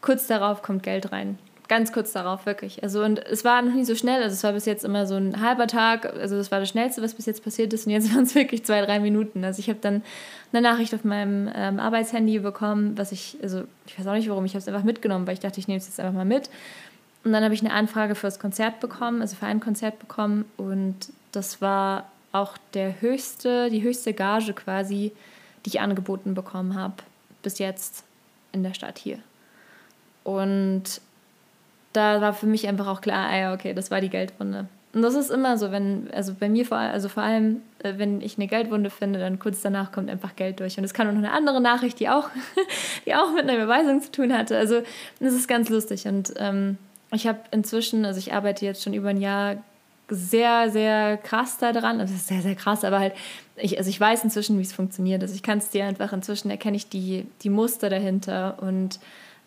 kurz 0.00 0.26
darauf 0.26 0.62
kommt 0.62 0.82
Geld 0.82 1.12
rein. 1.12 1.38
Ganz 1.68 1.92
kurz 1.92 2.12
darauf, 2.12 2.44
wirklich. 2.44 2.82
Also, 2.82 3.02
und 3.02 3.24
es 3.24 3.44
war 3.44 3.62
noch 3.62 3.72
nie 3.72 3.84
so 3.84 3.94
schnell. 3.94 4.22
Also, 4.22 4.34
es 4.34 4.44
war 4.44 4.52
bis 4.52 4.66
jetzt 4.66 4.84
immer 4.84 5.06
so 5.06 5.14
ein 5.14 5.40
halber 5.40 5.66
Tag. 5.66 6.06
Also, 6.06 6.36
das 6.36 6.50
war 6.50 6.60
das 6.60 6.68
Schnellste, 6.68 7.02
was 7.02 7.14
bis 7.14 7.26
jetzt 7.26 7.44
passiert 7.44 7.72
ist. 7.72 7.86
Und 7.86 7.92
jetzt 7.92 8.12
waren 8.14 8.24
es 8.24 8.34
wirklich 8.34 8.64
zwei, 8.64 8.84
drei 8.84 9.00
Minuten. 9.00 9.44
Also, 9.44 9.60
ich 9.60 9.68
habe 9.68 9.78
dann 9.80 10.02
eine 10.52 10.60
Nachricht 10.60 10.94
auf 10.94 11.04
meinem 11.04 11.50
ähm, 11.54 11.80
Arbeitshandy 11.80 12.40
bekommen, 12.40 12.98
was 12.98 13.12
ich, 13.12 13.38
also, 13.42 13.62
ich 13.86 13.98
weiß 13.98 14.06
auch 14.06 14.14
nicht 14.14 14.28
warum, 14.28 14.44
ich 14.44 14.52
habe 14.52 14.58
es 14.58 14.68
einfach 14.68 14.82
mitgenommen, 14.82 15.26
weil 15.26 15.34
ich 15.34 15.40
dachte, 15.40 15.60
ich 15.60 15.68
nehme 15.68 15.78
es 15.78 15.86
jetzt 15.86 16.00
einfach 16.00 16.14
mal 16.14 16.24
mit. 16.24 16.50
Und 17.24 17.32
dann 17.32 17.44
habe 17.44 17.54
ich 17.54 17.60
eine 17.60 17.72
Anfrage 17.72 18.14
für 18.14 18.26
das 18.26 18.38
Konzert 18.38 18.80
bekommen, 18.80 19.20
also 19.20 19.36
für 19.36 19.46
ein 19.46 19.60
Konzert 19.60 19.98
bekommen. 19.98 20.44
Und 20.56 20.96
das 21.30 21.60
war 21.60 22.10
auch 22.32 22.56
der 22.74 23.00
höchste, 23.00 23.70
die 23.70 23.82
höchste 23.82 24.12
Gage 24.12 24.52
quasi, 24.54 25.12
die 25.64 25.70
ich 25.70 25.80
angeboten 25.80 26.34
bekommen 26.34 26.74
habe, 26.74 26.94
bis 27.42 27.58
jetzt 27.58 28.04
in 28.50 28.62
der 28.62 28.74
Stadt 28.74 28.98
hier. 28.98 29.18
Und 30.24 31.00
da 31.92 32.20
war 32.20 32.32
für 32.32 32.46
mich 32.46 32.68
einfach 32.68 32.86
auch 32.86 33.00
klar, 33.00 33.28
ah 33.28 33.36
ja, 33.36 33.54
okay, 33.54 33.74
das 33.74 33.90
war 33.90 34.00
die 34.00 34.10
Geldwunde. 34.10 34.66
Und 34.94 35.00
das 35.00 35.14
ist 35.14 35.30
immer 35.30 35.56
so, 35.56 35.70
wenn, 35.70 36.10
also 36.12 36.34
bei 36.38 36.50
mir 36.50 36.66
vor, 36.66 36.76
also 36.76 37.08
vor 37.08 37.22
allem, 37.22 37.62
äh, 37.82 37.94
wenn 37.96 38.20
ich 38.20 38.36
eine 38.36 38.46
Geldwunde 38.46 38.90
finde, 38.90 39.18
dann 39.18 39.38
kurz 39.38 39.62
danach 39.62 39.90
kommt 39.90 40.10
einfach 40.10 40.36
Geld 40.36 40.60
durch. 40.60 40.76
Und 40.76 40.84
es 40.84 40.92
kann 40.92 41.08
auch 41.08 41.12
noch 41.12 41.18
eine 41.18 41.32
andere 41.32 41.62
Nachricht, 41.62 41.98
die 41.98 42.10
auch, 42.10 42.28
die 43.06 43.14
auch 43.14 43.32
mit 43.32 43.44
einer 43.44 43.56
Überweisung 43.56 44.02
zu 44.02 44.12
tun 44.12 44.32
hatte. 44.36 44.56
Also 44.56 44.82
das 45.18 45.32
ist 45.32 45.48
ganz 45.48 45.70
lustig. 45.70 46.06
Und 46.06 46.34
ähm, 46.36 46.76
ich 47.10 47.26
habe 47.26 47.38
inzwischen, 47.52 48.04
also 48.04 48.18
ich 48.18 48.34
arbeite 48.34 48.66
jetzt 48.66 48.82
schon 48.82 48.92
über 48.92 49.08
ein 49.08 49.20
Jahr 49.20 49.56
sehr, 50.08 50.70
sehr 50.70 51.16
krass 51.16 51.56
daran. 51.56 51.98
Also 51.98 52.14
sehr, 52.14 52.42
sehr 52.42 52.54
krass, 52.54 52.84
aber 52.84 52.98
halt, 52.98 53.14
ich, 53.56 53.78
also 53.78 53.88
ich 53.88 53.98
weiß 53.98 54.24
inzwischen, 54.24 54.58
wie 54.58 54.62
es 54.62 54.74
funktioniert. 54.74 55.22
Also 55.22 55.34
ich 55.34 55.42
kann 55.42 55.56
es 55.56 55.70
dir 55.70 55.86
einfach 55.86 56.12
inzwischen 56.12 56.50
erkenne 56.50 56.76
ich 56.76 56.90
die, 56.90 57.26
die 57.42 57.50
Muster 57.50 57.88
dahinter 57.88 58.58
und 58.60 58.98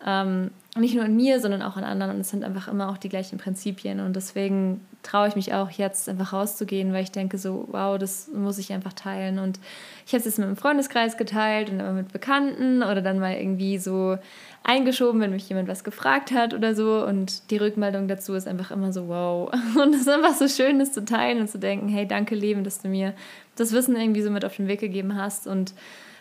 ähm, 0.04 0.50
nicht 0.76 0.94
nur 0.94 1.04
in 1.04 1.16
mir, 1.16 1.40
sondern 1.40 1.62
auch 1.62 1.76
in 1.76 1.84
anderen. 1.84 2.16
Und 2.16 2.20
es 2.20 2.30
sind 2.30 2.44
einfach 2.44 2.68
immer 2.68 2.90
auch 2.90 2.98
die 2.98 3.08
gleichen 3.08 3.38
Prinzipien. 3.38 4.00
Und 4.00 4.14
deswegen 4.14 4.86
traue 5.02 5.28
ich 5.28 5.36
mich 5.36 5.54
auch 5.54 5.70
jetzt 5.70 6.08
einfach 6.08 6.32
rauszugehen, 6.32 6.92
weil 6.92 7.02
ich 7.02 7.12
denke 7.12 7.38
so, 7.38 7.66
wow, 7.70 7.96
das 7.96 8.28
muss 8.28 8.58
ich 8.58 8.72
einfach 8.72 8.92
teilen. 8.92 9.38
Und 9.38 9.58
ich 10.04 10.12
habe 10.12 10.18
es 10.18 10.26
jetzt 10.26 10.38
mit 10.38 10.46
einem 10.46 10.56
Freundeskreis 10.56 11.16
geteilt 11.16 11.70
und 11.70 11.80
immer 11.80 11.92
mit 11.92 12.12
Bekannten 12.12 12.82
oder 12.82 13.00
dann 13.00 13.18
mal 13.18 13.34
irgendwie 13.34 13.78
so 13.78 14.18
eingeschoben, 14.64 15.20
wenn 15.20 15.30
mich 15.30 15.48
jemand 15.48 15.68
was 15.68 15.82
gefragt 15.82 16.30
hat 16.32 16.52
oder 16.52 16.74
so. 16.74 17.06
Und 17.06 17.50
die 17.50 17.56
Rückmeldung 17.56 18.06
dazu 18.06 18.34
ist 18.34 18.46
einfach 18.46 18.70
immer 18.70 18.92
so, 18.92 19.08
wow. 19.08 19.50
Und 19.82 19.94
es 19.94 20.02
ist 20.02 20.08
einfach 20.08 20.34
so 20.34 20.46
schön, 20.46 20.78
das 20.78 20.92
zu 20.92 21.04
teilen 21.04 21.40
und 21.40 21.48
zu 21.48 21.58
denken, 21.58 21.88
hey, 21.88 22.06
danke 22.06 22.34
Leben, 22.34 22.64
dass 22.64 22.80
du 22.80 22.88
mir 22.88 23.14
das 23.54 23.72
Wissen 23.72 23.96
irgendwie 23.96 24.22
so 24.22 24.30
mit 24.30 24.44
auf 24.44 24.56
den 24.56 24.68
Weg 24.68 24.80
gegeben 24.80 25.16
hast. 25.16 25.46
Und 25.46 25.72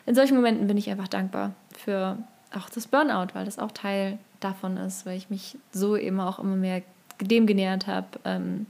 in 0.05 0.15
solchen 0.15 0.35
Momenten 0.35 0.67
bin 0.67 0.77
ich 0.77 0.89
einfach 0.89 1.07
dankbar 1.07 1.53
für 1.73 2.17
auch 2.53 2.69
das 2.69 2.87
Burnout, 2.87 3.33
weil 3.33 3.45
das 3.45 3.59
auch 3.59 3.71
Teil 3.71 4.17
davon 4.39 4.77
ist, 4.77 5.05
weil 5.05 5.17
ich 5.17 5.29
mich 5.29 5.57
so 5.71 5.95
eben 5.97 6.19
auch 6.19 6.39
immer 6.39 6.55
mehr 6.55 6.81
dem 7.21 7.47
genähert 7.47 7.87
habe, 7.87 8.07
ähm, 8.25 8.65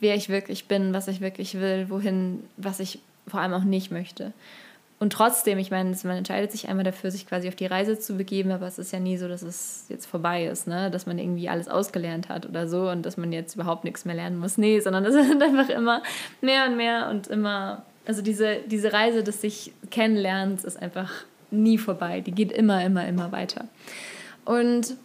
wer 0.00 0.14
ich 0.14 0.28
wirklich 0.28 0.66
bin, 0.66 0.92
was 0.92 1.08
ich 1.08 1.20
wirklich 1.20 1.54
will, 1.54 1.90
wohin, 1.90 2.44
was 2.56 2.80
ich 2.80 3.00
vor 3.26 3.40
allem 3.40 3.52
auch 3.52 3.64
nicht 3.64 3.90
möchte. 3.90 4.32
Und 5.00 5.12
trotzdem, 5.12 5.58
ich 5.58 5.70
meine, 5.70 5.96
man 6.02 6.16
entscheidet 6.16 6.50
sich 6.50 6.68
einmal 6.68 6.84
dafür, 6.84 7.12
sich 7.12 7.26
quasi 7.26 7.46
auf 7.46 7.54
die 7.54 7.66
Reise 7.66 8.00
zu 8.00 8.16
begeben, 8.16 8.50
aber 8.50 8.66
es 8.66 8.80
ist 8.80 8.92
ja 8.92 8.98
nie 8.98 9.16
so, 9.16 9.28
dass 9.28 9.42
es 9.42 9.86
jetzt 9.88 10.06
vorbei 10.06 10.46
ist, 10.46 10.66
ne? 10.66 10.90
dass 10.90 11.06
man 11.06 11.20
irgendwie 11.20 11.48
alles 11.48 11.68
ausgelernt 11.68 12.28
hat 12.28 12.48
oder 12.48 12.66
so 12.66 12.90
und 12.90 13.06
dass 13.06 13.16
man 13.16 13.32
jetzt 13.32 13.54
überhaupt 13.54 13.84
nichts 13.84 14.04
mehr 14.04 14.16
lernen 14.16 14.38
muss. 14.38 14.58
Nee, 14.58 14.80
sondern 14.80 15.04
es 15.04 15.14
sind 15.28 15.40
einfach 15.40 15.68
immer 15.68 16.02
mehr 16.40 16.66
und 16.66 16.76
mehr 16.76 17.08
und 17.10 17.28
immer, 17.28 17.84
also 18.06 18.22
diese, 18.22 18.56
diese 18.66 18.92
Reise 18.92 19.22
des 19.22 19.40
sich 19.40 19.72
Kennenlernens 19.90 20.64
ist 20.64 20.82
einfach 20.82 21.12
nie 21.50 21.78
vorbei. 21.78 22.20
Die 22.20 22.32
geht 22.32 22.52
immer, 22.52 22.84
immer, 22.84 23.06
immer 23.06 23.32
weiter. 23.32 23.64
Und 24.44 24.96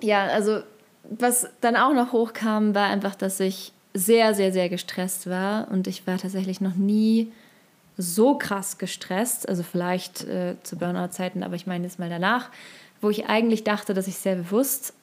ja, 0.00 0.26
also 0.26 0.60
was 1.04 1.48
dann 1.60 1.76
auch 1.76 1.92
noch 1.92 2.12
hochkam, 2.12 2.74
war 2.74 2.88
einfach, 2.88 3.14
dass 3.14 3.40
ich 3.40 3.72
sehr, 3.94 4.34
sehr, 4.34 4.52
sehr 4.52 4.68
gestresst 4.68 5.28
war. 5.28 5.68
Und 5.70 5.86
ich 5.86 6.06
war 6.06 6.18
tatsächlich 6.18 6.60
noch 6.60 6.76
nie 6.76 7.32
so 7.96 8.36
krass 8.36 8.78
gestresst. 8.78 9.48
Also 9.48 9.62
vielleicht 9.62 10.24
äh, 10.24 10.56
zu 10.62 10.76
Burnout-Zeiten, 10.76 11.42
aber 11.42 11.56
ich 11.56 11.66
meine 11.66 11.84
jetzt 11.84 11.98
mal 11.98 12.08
danach, 12.08 12.50
wo 13.00 13.10
ich 13.10 13.26
eigentlich 13.26 13.64
dachte, 13.64 13.94
dass 13.94 14.06
ich 14.06 14.16
sehr 14.16 14.36
bewusst 14.36 14.94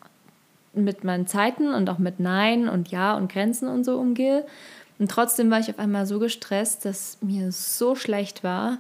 mit 0.73 1.03
meinen 1.03 1.27
Zeiten 1.27 1.73
und 1.73 1.89
auch 1.89 1.97
mit 1.97 2.19
Nein 2.19 2.69
und 2.69 2.89
Ja 2.89 3.15
und 3.15 3.31
Grenzen 3.31 3.67
und 3.67 3.83
so 3.83 3.99
umgehe. 3.99 4.45
Und 4.99 5.11
trotzdem 5.11 5.51
war 5.51 5.59
ich 5.59 5.69
auf 5.69 5.79
einmal 5.79 6.05
so 6.05 6.19
gestresst, 6.19 6.85
dass 6.85 7.17
mir 7.21 7.51
so 7.51 7.95
schlecht 7.95 8.43
war, 8.43 8.79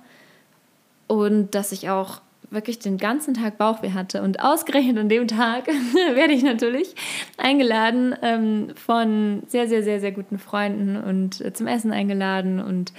und 1.07 1.55
dass 1.55 1.71
ich 1.71 1.89
auch 1.89 2.21
wirklich 2.49 2.79
den 2.79 2.97
ganzen 2.97 3.33
Tag 3.33 3.57
Bauchweh 3.57 3.91
hatte. 3.91 4.21
Und 4.21 4.41
ausgerechnet 4.41 4.97
an 4.97 5.09
dem 5.09 5.27
Tag 5.27 5.67
werde 6.13 6.33
ich 6.33 6.43
natürlich 6.43 6.95
eingeladen 7.37 8.15
ähm, 8.21 8.69
von 8.75 9.43
sehr, 9.47 9.67
sehr, 9.67 9.83
sehr, 9.83 9.99
sehr 9.99 10.11
guten 10.11 10.39
Freunden 10.39 10.97
und 10.97 11.41
äh, 11.41 11.53
zum 11.53 11.67
Essen 11.67 11.91
eingeladen. 11.91 12.59
Und 12.61 12.93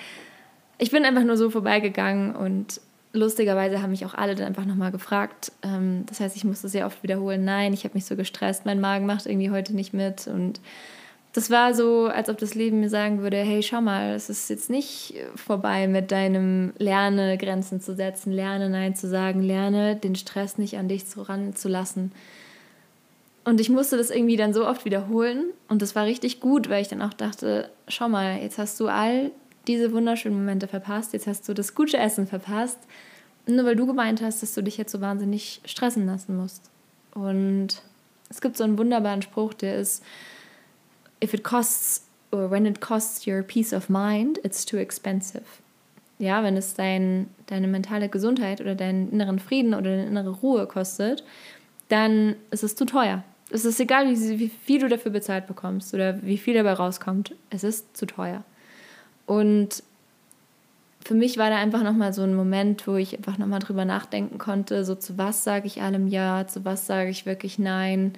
ich 0.79 0.91
bin 0.91 1.05
einfach 1.05 1.25
nur 1.25 1.37
so 1.37 1.51
vorbeigegangen 1.51 2.35
und 2.37 2.81
lustigerweise 3.13 3.81
haben 3.81 3.91
mich 3.91 4.05
auch 4.05 4.15
alle 4.15 4.35
dann 4.35 4.47
einfach 4.47 4.67
nochmal 4.67 4.93
gefragt. 4.93 5.53
Ähm, 5.63 6.05
das 6.07 6.21
heißt, 6.21 6.37
ich 6.37 6.45
musste 6.45 6.69
sehr 6.69 6.87
oft 6.87 7.03
wiederholen, 7.03 7.45
nein, 7.45 7.73
ich 7.73 7.85
habe 7.85 7.95
mich 7.95 8.05
so 8.05 8.17
gestresst, 8.17 8.67
mein 8.67 8.81
Magen 8.81 9.07
macht 9.07 9.27
irgendwie 9.27 9.51
heute 9.51 9.75
nicht 9.75 9.95
mit. 9.95 10.27
Und 10.27 10.61
das 11.33 11.51
war 11.51 11.75
so, 11.75 12.07
als 12.07 12.29
ob 12.29 12.39
das 12.39 12.55
Leben 12.55 12.81
mir 12.81 12.89
sagen 12.89 13.21
würde, 13.21 13.37
hey, 13.37 13.63
schau 13.63 13.81
mal, 13.81 14.15
es 14.15 14.31
ist 14.31 14.49
jetzt 14.49 14.71
nicht 14.71 15.15
vorbei 15.37 15.87
mit 15.87 16.11
deinem 16.11 16.73
Lerne 16.79 17.37
Grenzen 17.37 17.81
zu 17.81 17.95
setzen, 17.95 18.33
lerne 18.33 18.71
Nein 18.71 18.95
zu 18.97 19.09
sagen, 19.09 19.43
lerne 19.43 19.97
den 19.97 20.17
Stress 20.17 20.59
nicht 20.59 20.79
an 20.79 20.89
dich 20.89 21.05
ranzulassen. 21.17 22.13
Und 23.45 23.61
ich 23.61 23.71
musste 23.71 23.97
das 23.97 24.11
irgendwie 24.11 24.37
dann 24.37 24.53
so 24.53 24.67
oft 24.67 24.85
wiederholen 24.85 25.47
und 25.69 25.81
das 25.81 25.95
war 25.95 26.05
richtig 26.05 26.41
gut, 26.41 26.69
weil 26.69 26.83
ich 26.83 26.89
dann 26.89 27.03
auch 27.03 27.15
dachte, 27.15 27.71
schau 27.89 28.09
mal, 28.09 28.39
jetzt 28.43 28.59
hast 28.59 28.79
du 28.81 28.89
all 28.89 29.31
diese 29.67 29.93
wunderschönen 29.93 30.37
Momente 30.37 30.67
verpasst, 30.67 31.13
jetzt 31.13 31.27
hast 31.27 31.49
du 31.49 31.55
das 31.55 31.75
gute 31.75 31.99
Essen 31.99 32.27
verpasst, 32.27 32.79
nur 33.47 33.65
weil 33.65 33.77
du 33.77 33.87
gemeint 33.87 34.23
hast, 34.23 34.43
dass 34.43 34.55
du 34.55 34.63
dich 34.63 34.77
jetzt 34.77 34.93
so 34.93 35.01
wahnsinnig 35.01 35.61
stressen 35.65 36.07
lassen 36.07 36.37
musst. 36.37 36.71
Und 37.15 37.83
es 38.29 38.41
gibt 38.41 38.57
so 38.57 38.65
einen 38.65 38.79
wunderbaren 38.79 39.23
Spruch, 39.23 39.55
der 39.55 39.77
ist, 39.77 40.03
if 41.21 41.35
it 41.35 41.43
costs 41.43 42.03
or 42.31 42.51
when 42.51 42.67
it 42.67 42.81
costs 42.81 43.27
your 43.27 43.43
peace 43.43 43.73
of 43.73 43.89
mind, 43.89 44.39
it's 44.45 44.65
too 44.65 44.77
expensive. 44.77 45.45
Ja, 46.19 46.43
wenn 46.43 46.57
es 46.57 46.75
dein, 46.75 47.29
deine 47.47 47.69
mentale 47.69 48.09
Gesundheit 48.09 48.61
oder 48.61 48.75
deinen 48.75 49.11
inneren 49.13 49.39
Frieden 49.39 49.75
oder 49.75 49.91
deine 49.91 50.07
innere 50.07 50.31
Ruhe 50.31 50.67
kostet, 50.67 51.25
dann 51.89 52.37
ist 52.51 52.65
es 52.65 52.75
zu 52.75 52.85
teuer. 52.85 53.23
Es 53.51 53.65
ist 53.65 53.81
egal, 53.81 54.11
wie, 54.11 54.39
wie 54.39 54.49
viel 54.49 54.81
du 54.81 54.89
dafür 54.89 55.13
bezahlt 55.13 55.47
bekommst 55.47 55.95
oder 55.95 56.21
wie 56.23 56.37
viel 56.37 56.55
dabei 56.55 56.75
rauskommt. 56.75 57.35
Es 57.51 57.65
ist 57.65 57.97
zu 57.97 58.05
teuer. 58.05 58.45
Und 59.27 59.83
für 61.05 61.15
mich 61.15 61.39
war 61.39 61.49
da 61.49 61.57
einfach 61.57 61.83
nochmal 61.83 62.13
so 62.13 62.23
ein 62.23 62.35
Moment, 62.35 62.87
wo 62.87 62.97
ich 62.97 63.17
einfach 63.17 63.39
nochmal 63.39 63.61
drüber 63.61 63.85
nachdenken 63.85 64.37
konnte, 64.37 64.85
so 64.85 64.95
zu 64.95 65.17
was 65.17 65.45
sage 65.45 65.67
ich 65.67 65.81
allem 65.81 66.09
Ja, 66.09 66.47
zu 66.47 66.65
was 66.65 66.87
sage 66.87 67.11
ich 67.11 67.25
wirklich 67.25 67.59
Nein 67.59 68.13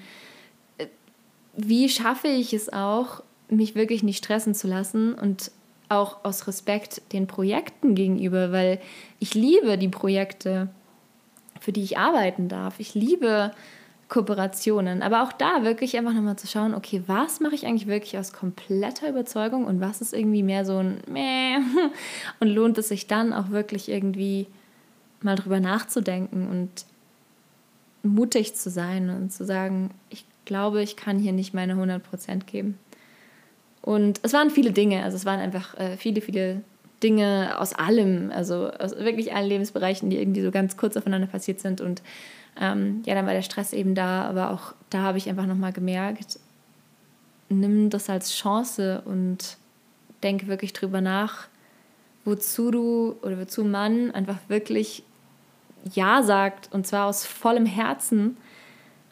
wie 1.56 1.88
schaffe 1.88 2.28
ich 2.28 2.52
es 2.52 2.72
auch, 2.72 3.22
mich 3.48 3.74
wirklich 3.74 4.02
nicht 4.02 4.24
stressen 4.24 4.54
zu 4.54 4.68
lassen 4.68 5.14
und 5.14 5.50
auch 5.88 6.24
aus 6.24 6.46
Respekt 6.46 7.02
den 7.12 7.26
Projekten 7.26 7.94
gegenüber, 7.94 8.52
weil 8.52 8.80
ich 9.18 9.34
liebe 9.34 9.76
die 9.76 9.88
Projekte, 9.88 10.68
für 11.58 11.72
die 11.72 11.82
ich 11.82 11.98
arbeiten 11.98 12.48
darf. 12.48 12.78
Ich 12.78 12.94
liebe 12.94 13.50
Kooperationen. 14.10 15.02
Aber 15.02 15.22
auch 15.22 15.32
da 15.32 15.64
wirklich 15.64 15.96
einfach 15.96 16.12
nochmal 16.12 16.36
zu 16.36 16.46
schauen, 16.46 16.74
okay, 16.74 17.02
was 17.06 17.40
mache 17.40 17.54
ich 17.54 17.64
eigentlich 17.64 17.86
wirklich 17.86 18.18
aus 18.18 18.32
kompletter 18.32 19.08
Überzeugung 19.08 19.64
und 19.64 19.80
was 19.80 20.02
ist 20.02 20.12
irgendwie 20.12 20.42
mehr 20.42 20.66
so 20.66 20.78
ein 20.78 21.00
Meh 21.08 21.56
und 22.40 22.48
lohnt 22.48 22.76
es 22.76 22.88
sich 22.88 23.06
dann 23.06 23.32
auch 23.32 23.50
wirklich 23.50 23.88
irgendwie 23.88 24.48
mal 25.22 25.36
drüber 25.36 25.60
nachzudenken 25.60 26.48
und 26.48 26.70
mutig 28.02 28.54
zu 28.54 28.68
sein 28.68 29.10
und 29.10 29.32
zu 29.32 29.44
sagen, 29.44 29.90
ich 30.08 30.24
glaube, 30.50 30.82
ich 30.82 30.96
kann 30.96 31.20
hier 31.20 31.30
nicht 31.30 31.54
meine 31.54 31.74
100 31.74 32.02
Prozent 32.02 32.48
geben. 32.48 32.76
Und 33.82 34.18
es 34.24 34.32
waren 34.32 34.50
viele 34.50 34.72
Dinge, 34.72 35.04
also 35.04 35.16
es 35.16 35.24
waren 35.24 35.38
einfach 35.38 35.78
äh, 35.78 35.96
viele, 35.96 36.20
viele 36.20 36.62
Dinge 37.04 37.54
aus 37.56 37.72
allem, 37.72 38.32
also 38.34 38.68
aus 38.68 38.96
wirklich 38.96 39.32
allen 39.32 39.48
Lebensbereichen, 39.48 40.10
die 40.10 40.18
irgendwie 40.18 40.42
so 40.42 40.50
ganz 40.50 40.76
kurz 40.76 40.96
aufeinander 40.96 41.28
passiert 41.28 41.60
sind. 41.60 41.80
Und 41.80 42.02
ähm, 42.60 43.02
ja, 43.06 43.14
dann 43.14 43.26
war 43.26 43.32
der 43.32 43.42
Stress 43.42 43.72
eben 43.72 43.94
da, 43.94 44.24
aber 44.24 44.50
auch 44.50 44.74
da 44.90 45.02
habe 45.02 45.18
ich 45.18 45.28
einfach 45.28 45.46
nochmal 45.46 45.72
gemerkt, 45.72 46.40
nimm 47.48 47.88
das 47.88 48.10
als 48.10 48.34
Chance 48.34 49.02
und 49.04 49.56
denke 50.24 50.48
wirklich 50.48 50.72
drüber 50.72 51.00
nach, 51.00 51.46
wozu 52.24 52.72
du 52.72 53.16
oder 53.22 53.38
wozu 53.38 53.62
man 53.62 54.10
einfach 54.10 54.38
wirklich 54.48 55.04
Ja 55.94 56.24
sagt 56.24 56.70
und 56.72 56.88
zwar 56.88 57.06
aus 57.06 57.24
vollem 57.24 57.66
Herzen 57.66 58.36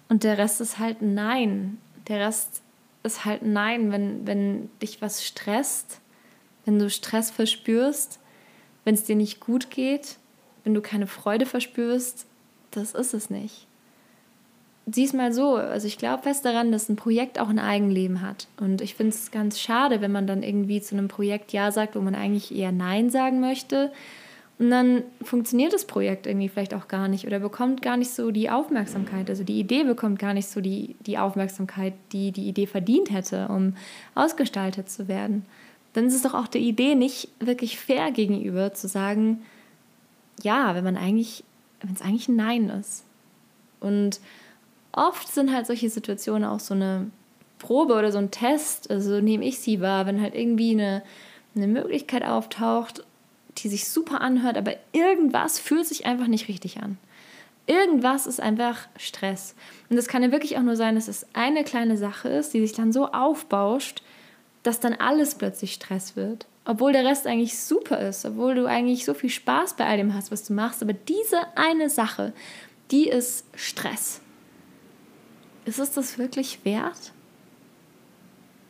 und 0.08 0.24
der 0.24 0.38
Rest 0.38 0.60
ist 0.60 0.78
halt 0.78 1.02
Nein. 1.02 1.78
Der 2.08 2.20
Rest 2.20 2.62
ist 3.02 3.24
halt 3.24 3.42
Nein, 3.42 3.92
wenn, 3.92 4.26
wenn 4.26 4.70
dich 4.80 5.02
was 5.02 5.24
stresst, 5.24 6.00
wenn 6.64 6.78
du 6.78 6.90
Stress 6.90 7.30
verspürst, 7.30 8.18
wenn 8.84 8.94
es 8.94 9.04
dir 9.04 9.16
nicht 9.16 9.40
gut 9.40 9.70
geht, 9.70 10.16
wenn 10.64 10.74
du 10.74 10.80
keine 10.80 11.06
Freude 11.06 11.46
verspürst, 11.46 12.26
das 12.70 12.92
ist 12.92 13.14
es 13.14 13.30
nicht. 13.30 13.66
Sieh 14.90 15.14
mal 15.14 15.34
so, 15.34 15.56
also 15.56 15.86
ich 15.86 15.98
glaube 15.98 16.22
fest 16.22 16.46
daran, 16.46 16.72
dass 16.72 16.88
ein 16.88 16.96
Projekt 16.96 17.38
auch 17.38 17.50
ein 17.50 17.58
Eigenleben 17.58 18.22
hat. 18.22 18.48
Und 18.58 18.80
ich 18.80 18.94
finde 18.94 19.14
es 19.14 19.30
ganz 19.30 19.60
schade, 19.60 20.00
wenn 20.00 20.12
man 20.12 20.26
dann 20.26 20.42
irgendwie 20.42 20.80
zu 20.80 20.96
einem 20.96 21.08
Projekt 21.08 21.52
Ja 21.52 21.70
sagt, 21.72 21.94
wo 21.94 22.00
man 22.00 22.14
eigentlich 22.14 22.54
eher 22.54 22.72
Nein 22.72 23.10
sagen 23.10 23.40
möchte 23.40 23.92
und 24.58 24.70
dann 24.70 25.04
funktioniert 25.22 25.72
das 25.72 25.84
Projekt 25.84 26.26
irgendwie 26.26 26.48
vielleicht 26.48 26.74
auch 26.74 26.88
gar 26.88 27.06
nicht 27.06 27.26
oder 27.26 27.38
bekommt 27.38 27.80
gar 27.80 27.96
nicht 27.96 28.10
so 28.10 28.32
die 28.32 28.50
Aufmerksamkeit. 28.50 29.30
Also 29.30 29.44
die 29.44 29.60
Idee 29.60 29.84
bekommt 29.84 30.18
gar 30.18 30.34
nicht 30.34 30.48
so 30.48 30.60
die, 30.60 30.96
die 31.06 31.16
Aufmerksamkeit, 31.16 31.94
die 32.10 32.32
die 32.32 32.48
Idee 32.48 32.66
verdient 32.66 33.12
hätte, 33.12 33.48
um 33.48 33.76
ausgestaltet 34.16 34.90
zu 34.90 35.06
werden. 35.06 35.46
Dann 35.92 36.06
ist 36.06 36.14
es 36.14 36.22
doch 36.22 36.34
auch 36.34 36.48
der 36.48 36.60
Idee 36.60 36.96
nicht 36.96 37.28
wirklich 37.38 37.78
fair 37.78 38.10
gegenüber 38.10 38.74
zu 38.74 38.88
sagen, 38.88 39.42
ja, 40.42 40.74
wenn 40.74 40.84
man 40.84 40.96
eigentlich, 40.96 41.44
wenn 41.80 41.94
es 41.94 42.02
eigentlich 42.02 42.28
ein 42.28 42.36
Nein 42.36 42.68
ist. 42.68 43.04
Und 43.78 44.18
oft 44.90 45.28
sind 45.28 45.52
halt 45.52 45.66
solche 45.66 45.88
Situationen 45.88 46.44
auch 46.44 46.60
so 46.60 46.74
eine 46.74 47.10
Probe 47.60 47.94
oder 47.94 48.10
so 48.10 48.18
ein 48.18 48.32
Test, 48.32 48.90
also 48.90 49.20
nehme 49.20 49.44
ich 49.44 49.60
sie 49.60 49.80
wahr, 49.80 50.06
wenn 50.06 50.20
halt 50.20 50.34
irgendwie 50.34 50.72
eine, 50.72 51.02
eine 51.54 51.68
Möglichkeit 51.68 52.24
auftaucht 52.24 53.04
die 53.62 53.68
sich 53.68 53.88
super 53.88 54.20
anhört, 54.20 54.56
aber 54.56 54.74
irgendwas 54.92 55.58
fühlt 55.58 55.86
sich 55.86 56.06
einfach 56.06 56.26
nicht 56.26 56.48
richtig 56.48 56.78
an. 56.78 56.98
Irgendwas 57.66 58.26
ist 58.26 58.40
einfach 58.40 58.88
Stress. 58.96 59.54
Und 59.90 59.96
das 59.96 60.08
kann 60.08 60.22
ja 60.22 60.32
wirklich 60.32 60.56
auch 60.56 60.62
nur 60.62 60.76
sein, 60.76 60.94
dass 60.94 61.06
es 61.08 61.26
eine 61.34 61.64
kleine 61.64 61.98
Sache 61.98 62.28
ist, 62.28 62.54
die 62.54 62.60
sich 62.60 62.72
dann 62.72 62.92
so 62.92 63.08
aufbauscht, 63.08 64.02
dass 64.62 64.80
dann 64.80 64.94
alles 64.94 65.34
plötzlich 65.34 65.74
Stress 65.74 66.16
wird. 66.16 66.46
Obwohl 66.64 66.92
der 66.92 67.04
Rest 67.04 67.26
eigentlich 67.26 67.58
super 67.58 67.98
ist, 67.98 68.24
obwohl 68.24 68.54
du 68.54 68.66
eigentlich 68.66 69.04
so 69.04 69.14
viel 69.14 69.30
Spaß 69.30 69.74
bei 69.74 69.86
all 69.86 69.96
dem 69.96 70.14
hast, 70.14 70.30
was 70.30 70.44
du 70.44 70.52
machst. 70.52 70.82
Aber 70.82 70.92
diese 70.92 71.38
eine 71.56 71.90
Sache, 71.90 72.32
die 72.90 73.08
ist 73.08 73.44
Stress. 73.54 74.20
Ist 75.64 75.78
es 75.78 75.92
das 75.92 76.18
wirklich 76.18 76.64
wert? 76.64 77.12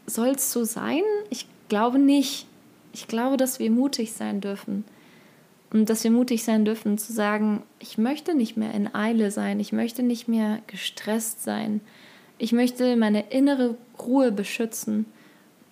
Soll 0.07 0.31
es 0.31 0.53
so 0.53 0.65
sein? 0.65 1.03
Ich 1.31 1.47
glaube 1.69 1.99
nicht. 1.99 2.47
Ich 2.93 3.09
glaube, 3.09 3.37
dass 3.37 3.59
wir 3.59 3.71
mutig 3.71 4.13
sein 4.13 4.41
dürfen. 4.41 4.85
Und 5.71 5.91
dass 5.91 6.03
wir 6.03 6.11
mutig 6.11 6.45
sein 6.45 6.65
dürfen 6.65 6.97
zu 6.97 7.13
sagen, 7.13 7.63
ich 7.79 7.99
möchte 7.99 8.35
nicht 8.35 8.57
mehr 8.57 8.73
in 8.73 8.95
Eile 8.95 9.31
sein, 9.31 9.61
ich 9.61 9.73
möchte 9.73 10.03
nicht 10.03 10.27
mehr 10.27 10.61
gestresst 10.67 11.45
sein. 11.45 11.83
Ich 12.39 12.53
möchte 12.53 12.97
meine 12.97 13.29
innere 13.31 13.77
Ruhe 13.99 14.33
beschützen, 14.33 15.05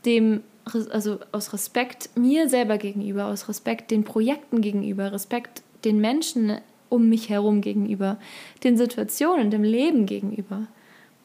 dem 0.05 0.43
also 0.91 1.21
aus 1.31 1.53
Respekt 1.53 2.11
mir 2.17 2.49
selber 2.49 2.77
gegenüber, 2.77 3.27
aus 3.27 3.49
Respekt 3.49 3.91
den 3.91 4.05
Projekten 4.05 4.61
gegenüber, 4.61 5.13
Respekt 5.13 5.63
den 5.85 6.01
Menschen 6.01 6.59
um 6.89 7.09
mich 7.09 7.29
herum 7.29 7.61
gegenüber, 7.61 8.19
den 8.65 8.77
Situationen, 8.77 9.51
dem 9.51 9.63
Leben 9.63 10.07
gegenüber. 10.07 10.67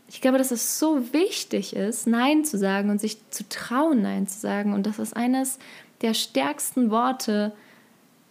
Ich 0.08 0.22
glaube, 0.22 0.38
dass 0.38 0.52
es 0.52 0.78
so 0.78 1.14
wichtig 1.14 1.76
ist, 1.76 2.06
Nein 2.06 2.44
zu 2.44 2.58
sagen 2.58 2.90
und 2.90 3.00
sich 3.00 3.18
zu 3.32 3.48
trauen, 3.48 4.02
Nein 4.02 4.28
zu 4.28 4.40
sagen. 4.40 4.74
Und 4.74 4.86
das 4.86 5.00
ist 5.00 5.16
eines 5.16 5.58
der 6.02 6.14
stärksten 6.14 6.92
Worte, 6.92 7.54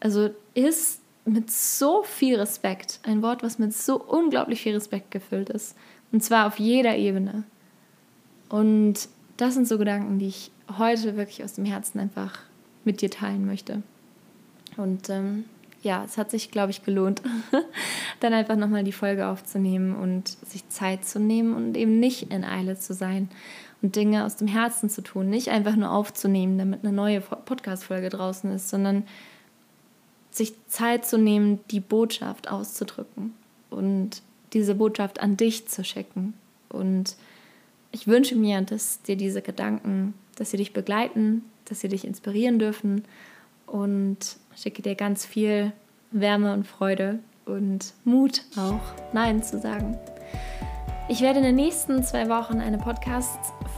also 0.00 0.30
ist 0.54 1.00
mit 1.24 1.50
so 1.50 2.02
viel 2.02 2.36
Respekt, 2.36 3.00
ein 3.02 3.22
Wort, 3.22 3.42
was 3.42 3.58
mit 3.58 3.74
so 3.74 4.00
unglaublich 4.00 4.62
viel 4.62 4.74
Respekt 4.74 5.10
gefüllt 5.10 5.50
ist. 5.50 5.76
Und 6.12 6.24
zwar 6.24 6.46
auf 6.46 6.58
jeder 6.58 6.96
Ebene. 6.96 7.44
Und 8.48 9.08
das 9.36 9.54
sind 9.54 9.68
so 9.68 9.78
Gedanken, 9.78 10.18
die 10.18 10.28
ich 10.28 10.50
heute 10.78 11.16
wirklich 11.16 11.44
aus 11.44 11.54
dem 11.54 11.64
Herzen 11.64 12.00
einfach 12.00 12.38
mit 12.84 13.00
dir 13.00 13.10
teilen 13.10 13.46
möchte. 13.46 13.82
Und 14.76 15.08
ähm, 15.08 15.44
ja, 15.82 16.04
es 16.04 16.18
hat 16.18 16.30
sich, 16.30 16.50
glaube 16.50 16.70
ich, 16.70 16.84
gelohnt, 16.84 17.22
dann 18.20 18.32
einfach 18.32 18.56
nochmal 18.56 18.84
die 18.84 18.92
Folge 18.92 19.28
aufzunehmen 19.28 19.94
und 19.94 20.28
sich 20.28 20.68
Zeit 20.68 21.04
zu 21.04 21.20
nehmen 21.20 21.54
und 21.54 21.76
eben 21.76 22.00
nicht 22.00 22.32
in 22.32 22.44
Eile 22.44 22.78
zu 22.78 22.92
sein 22.92 23.28
und 23.82 23.96
Dinge 23.96 24.24
aus 24.24 24.36
dem 24.36 24.48
Herzen 24.48 24.90
zu 24.90 25.02
tun. 25.02 25.30
Nicht 25.30 25.48
einfach 25.48 25.76
nur 25.76 25.90
aufzunehmen, 25.90 26.58
damit 26.58 26.84
eine 26.84 26.92
neue 26.92 27.20
Podcast-Folge 27.20 28.10
draußen 28.10 28.50
ist, 28.52 28.68
sondern 28.68 29.04
sich 30.30 30.54
Zeit 30.68 31.06
zu 31.06 31.18
nehmen, 31.18 31.60
die 31.70 31.80
Botschaft 31.80 32.50
auszudrücken 32.50 33.34
und 33.68 34.22
diese 34.52 34.74
Botschaft 34.74 35.20
an 35.20 35.36
dich 35.36 35.68
zu 35.68 35.84
schicken. 35.84 36.34
Und 36.68 37.16
ich 37.92 38.06
wünsche 38.06 38.36
mir, 38.36 38.60
dass 38.62 39.02
dir 39.02 39.16
diese 39.16 39.42
Gedanken, 39.42 40.14
dass 40.36 40.50
sie 40.50 40.56
dich 40.56 40.72
begleiten, 40.72 41.44
dass 41.64 41.80
sie 41.80 41.88
dich 41.88 42.04
inspirieren 42.04 42.58
dürfen 42.58 43.04
und 43.66 44.36
schicke 44.56 44.82
dir 44.82 44.94
ganz 44.94 45.24
viel 45.24 45.72
Wärme 46.10 46.52
und 46.52 46.66
Freude 46.66 47.18
und 47.46 47.92
Mut 48.04 48.42
auch, 48.56 48.80
Nein 49.12 49.42
zu 49.42 49.58
sagen. 49.58 49.98
Ich 51.08 51.20
werde 51.20 51.38
in 51.38 51.44
den 51.44 51.56
nächsten 51.56 52.04
zwei 52.04 52.28
Wochen 52.28 52.60
eine 52.60 52.78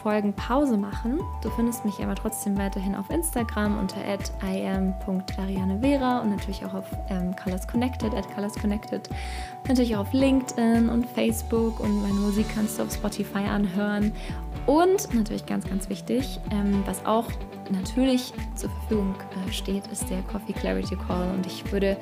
Podcast-Folgen 0.03 0.33
Pause 0.35 0.77
machen. 0.77 1.21
Du 1.43 1.51
findest 1.51 1.85
mich 1.85 2.03
aber 2.03 2.15
trotzdem 2.15 2.59
weiterhin 2.59 2.95
auf 2.95 3.11
Instagram 3.11 3.79
unter 3.79 3.97
im.clarianevera 4.05 6.21
und 6.21 6.31
natürlich 6.31 6.65
auch 6.65 6.75
auf 6.75 6.87
ähm, 7.09 7.35
Colors 7.37 7.67
Connected, 7.67 8.15
at 8.15 8.29
Colors 8.35 8.55
Connected. 8.55 9.09
Natürlich 9.69 9.97
auch 9.97 10.01
auf 10.01 10.13
LinkedIn 10.13 10.89
und 10.89 11.07
Facebook 11.07 11.81
und 11.81 12.03
meine 12.03 12.15
Musik 12.15 12.47
kannst 12.55 12.79
du 12.79 12.83
auf 12.83 12.93
Spotify 12.93 13.45
anhören. 13.49 14.13
Und 14.67 15.13
natürlich 15.15 15.47
ganz, 15.47 15.69
ganz 15.69 15.89
wichtig, 15.89 16.39
ähm, 16.51 16.83
was 16.87 17.05
auch 17.07 17.27
natürlich 17.71 18.33
zur 18.55 18.71
Verfügung 18.71 19.15
äh, 19.47 19.53
steht, 19.53 19.87
ist 19.89 20.09
der 20.11 20.23
Coffee 20.23 20.53
Clarity 20.53 20.97
Call. 20.97 21.31
Und 21.35 21.47
ich 21.47 21.71
würde 21.71 21.97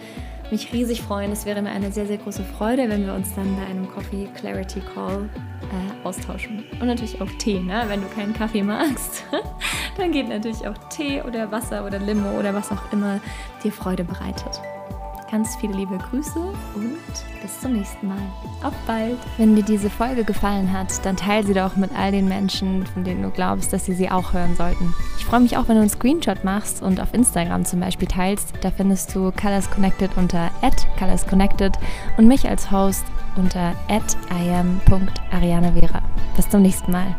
mich 0.51 0.73
riesig 0.73 1.03
freuen. 1.03 1.33
Es 1.33 1.47
wäre 1.47 1.63
mir 1.63 1.71
eine 1.71 1.93
sehr, 1.93 2.07
sehr 2.07 2.19
große 2.19 2.45
Freude, 2.45 2.89
wenn 2.89 3.07
wir 3.07 3.15
uns 3.15 3.35
dann 3.35 3.57
bei 3.57 3.67
einem 3.67 3.89
Coffee 3.91 4.29
Clarity 4.35 4.81
Call 4.95 5.29
äh, 5.63 6.07
austauschen. 6.07 6.65
Und 6.81 6.87
natürlich 6.87 7.21
auch 7.21 7.31
Tee, 7.39 7.61
ne? 7.61 7.85
wenn 7.89 8.01
du 8.01 8.09
keinen 8.09 8.35
Kaffee 8.35 8.63
magst. 8.63 9.25
dann 9.97 10.13
geht 10.13 10.29
natürlich 10.29 10.67
auch 10.67 10.77
Tee 10.89 11.23
oder 11.23 11.51
Wasser 11.51 11.85
oder 11.85 11.99
Limo 11.99 12.39
oder 12.39 12.55
was 12.55 12.71
auch 12.71 12.93
immer 12.93 13.21
dir 13.63 13.73
Freude 13.73 14.05
bereitet. 14.05 14.61
Ganz 15.31 15.55
viele 15.57 15.75
liebe 15.75 15.97
Grüße 15.97 16.41
und 16.75 16.99
bis 17.41 17.61
zum 17.61 17.75
nächsten 17.75 18.09
Mal. 18.09 18.19
Auf 18.65 18.73
bald! 18.85 19.17
Wenn 19.39 19.55
dir 19.55 19.63
diese 19.63 19.89
Folge 19.89 20.25
gefallen 20.25 20.73
hat, 20.73 21.07
dann 21.07 21.17
teile 21.17 21.47
sie 21.47 21.55
doch 21.55 21.77
mit 21.77 21.93
all 21.97 22.11
den 22.11 22.27
Menschen, 22.27 22.85
von 22.87 23.05
denen 23.05 23.23
du 23.23 23.31
glaubst, 23.31 23.73
dass 23.73 23.85
sie 23.85 23.95
sie 23.95 24.11
auch 24.11 24.33
hören 24.33 24.57
sollten. 24.57 24.93
Ich 25.19 25.25
freue 25.25 25.39
mich 25.39 25.57
auch, 25.57 25.69
wenn 25.69 25.77
du 25.77 25.83
einen 25.83 25.91
Screenshot 25.91 26.43
machst 26.43 26.83
und 26.83 27.01
auf 27.01 27.15
Instagram 27.15 27.65
zum 27.65 27.79
Beispiel 27.79 28.09
teilst. 28.09 28.55
Da 28.61 28.73
findest 28.73 29.15
du 29.15 29.31
Colors 29.31 29.71
Connected 29.71 30.17
unter 30.17 30.51
@colorsconnected 30.99 31.79
und 32.17 32.27
mich 32.27 32.49
als 32.49 32.73
Host 32.73 33.05
unter 33.37 33.75
@iam.arianavera. 33.89 36.03
Bis 36.35 36.49
zum 36.49 36.63
nächsten 36.63 36.91
Mal. 36.91 37.15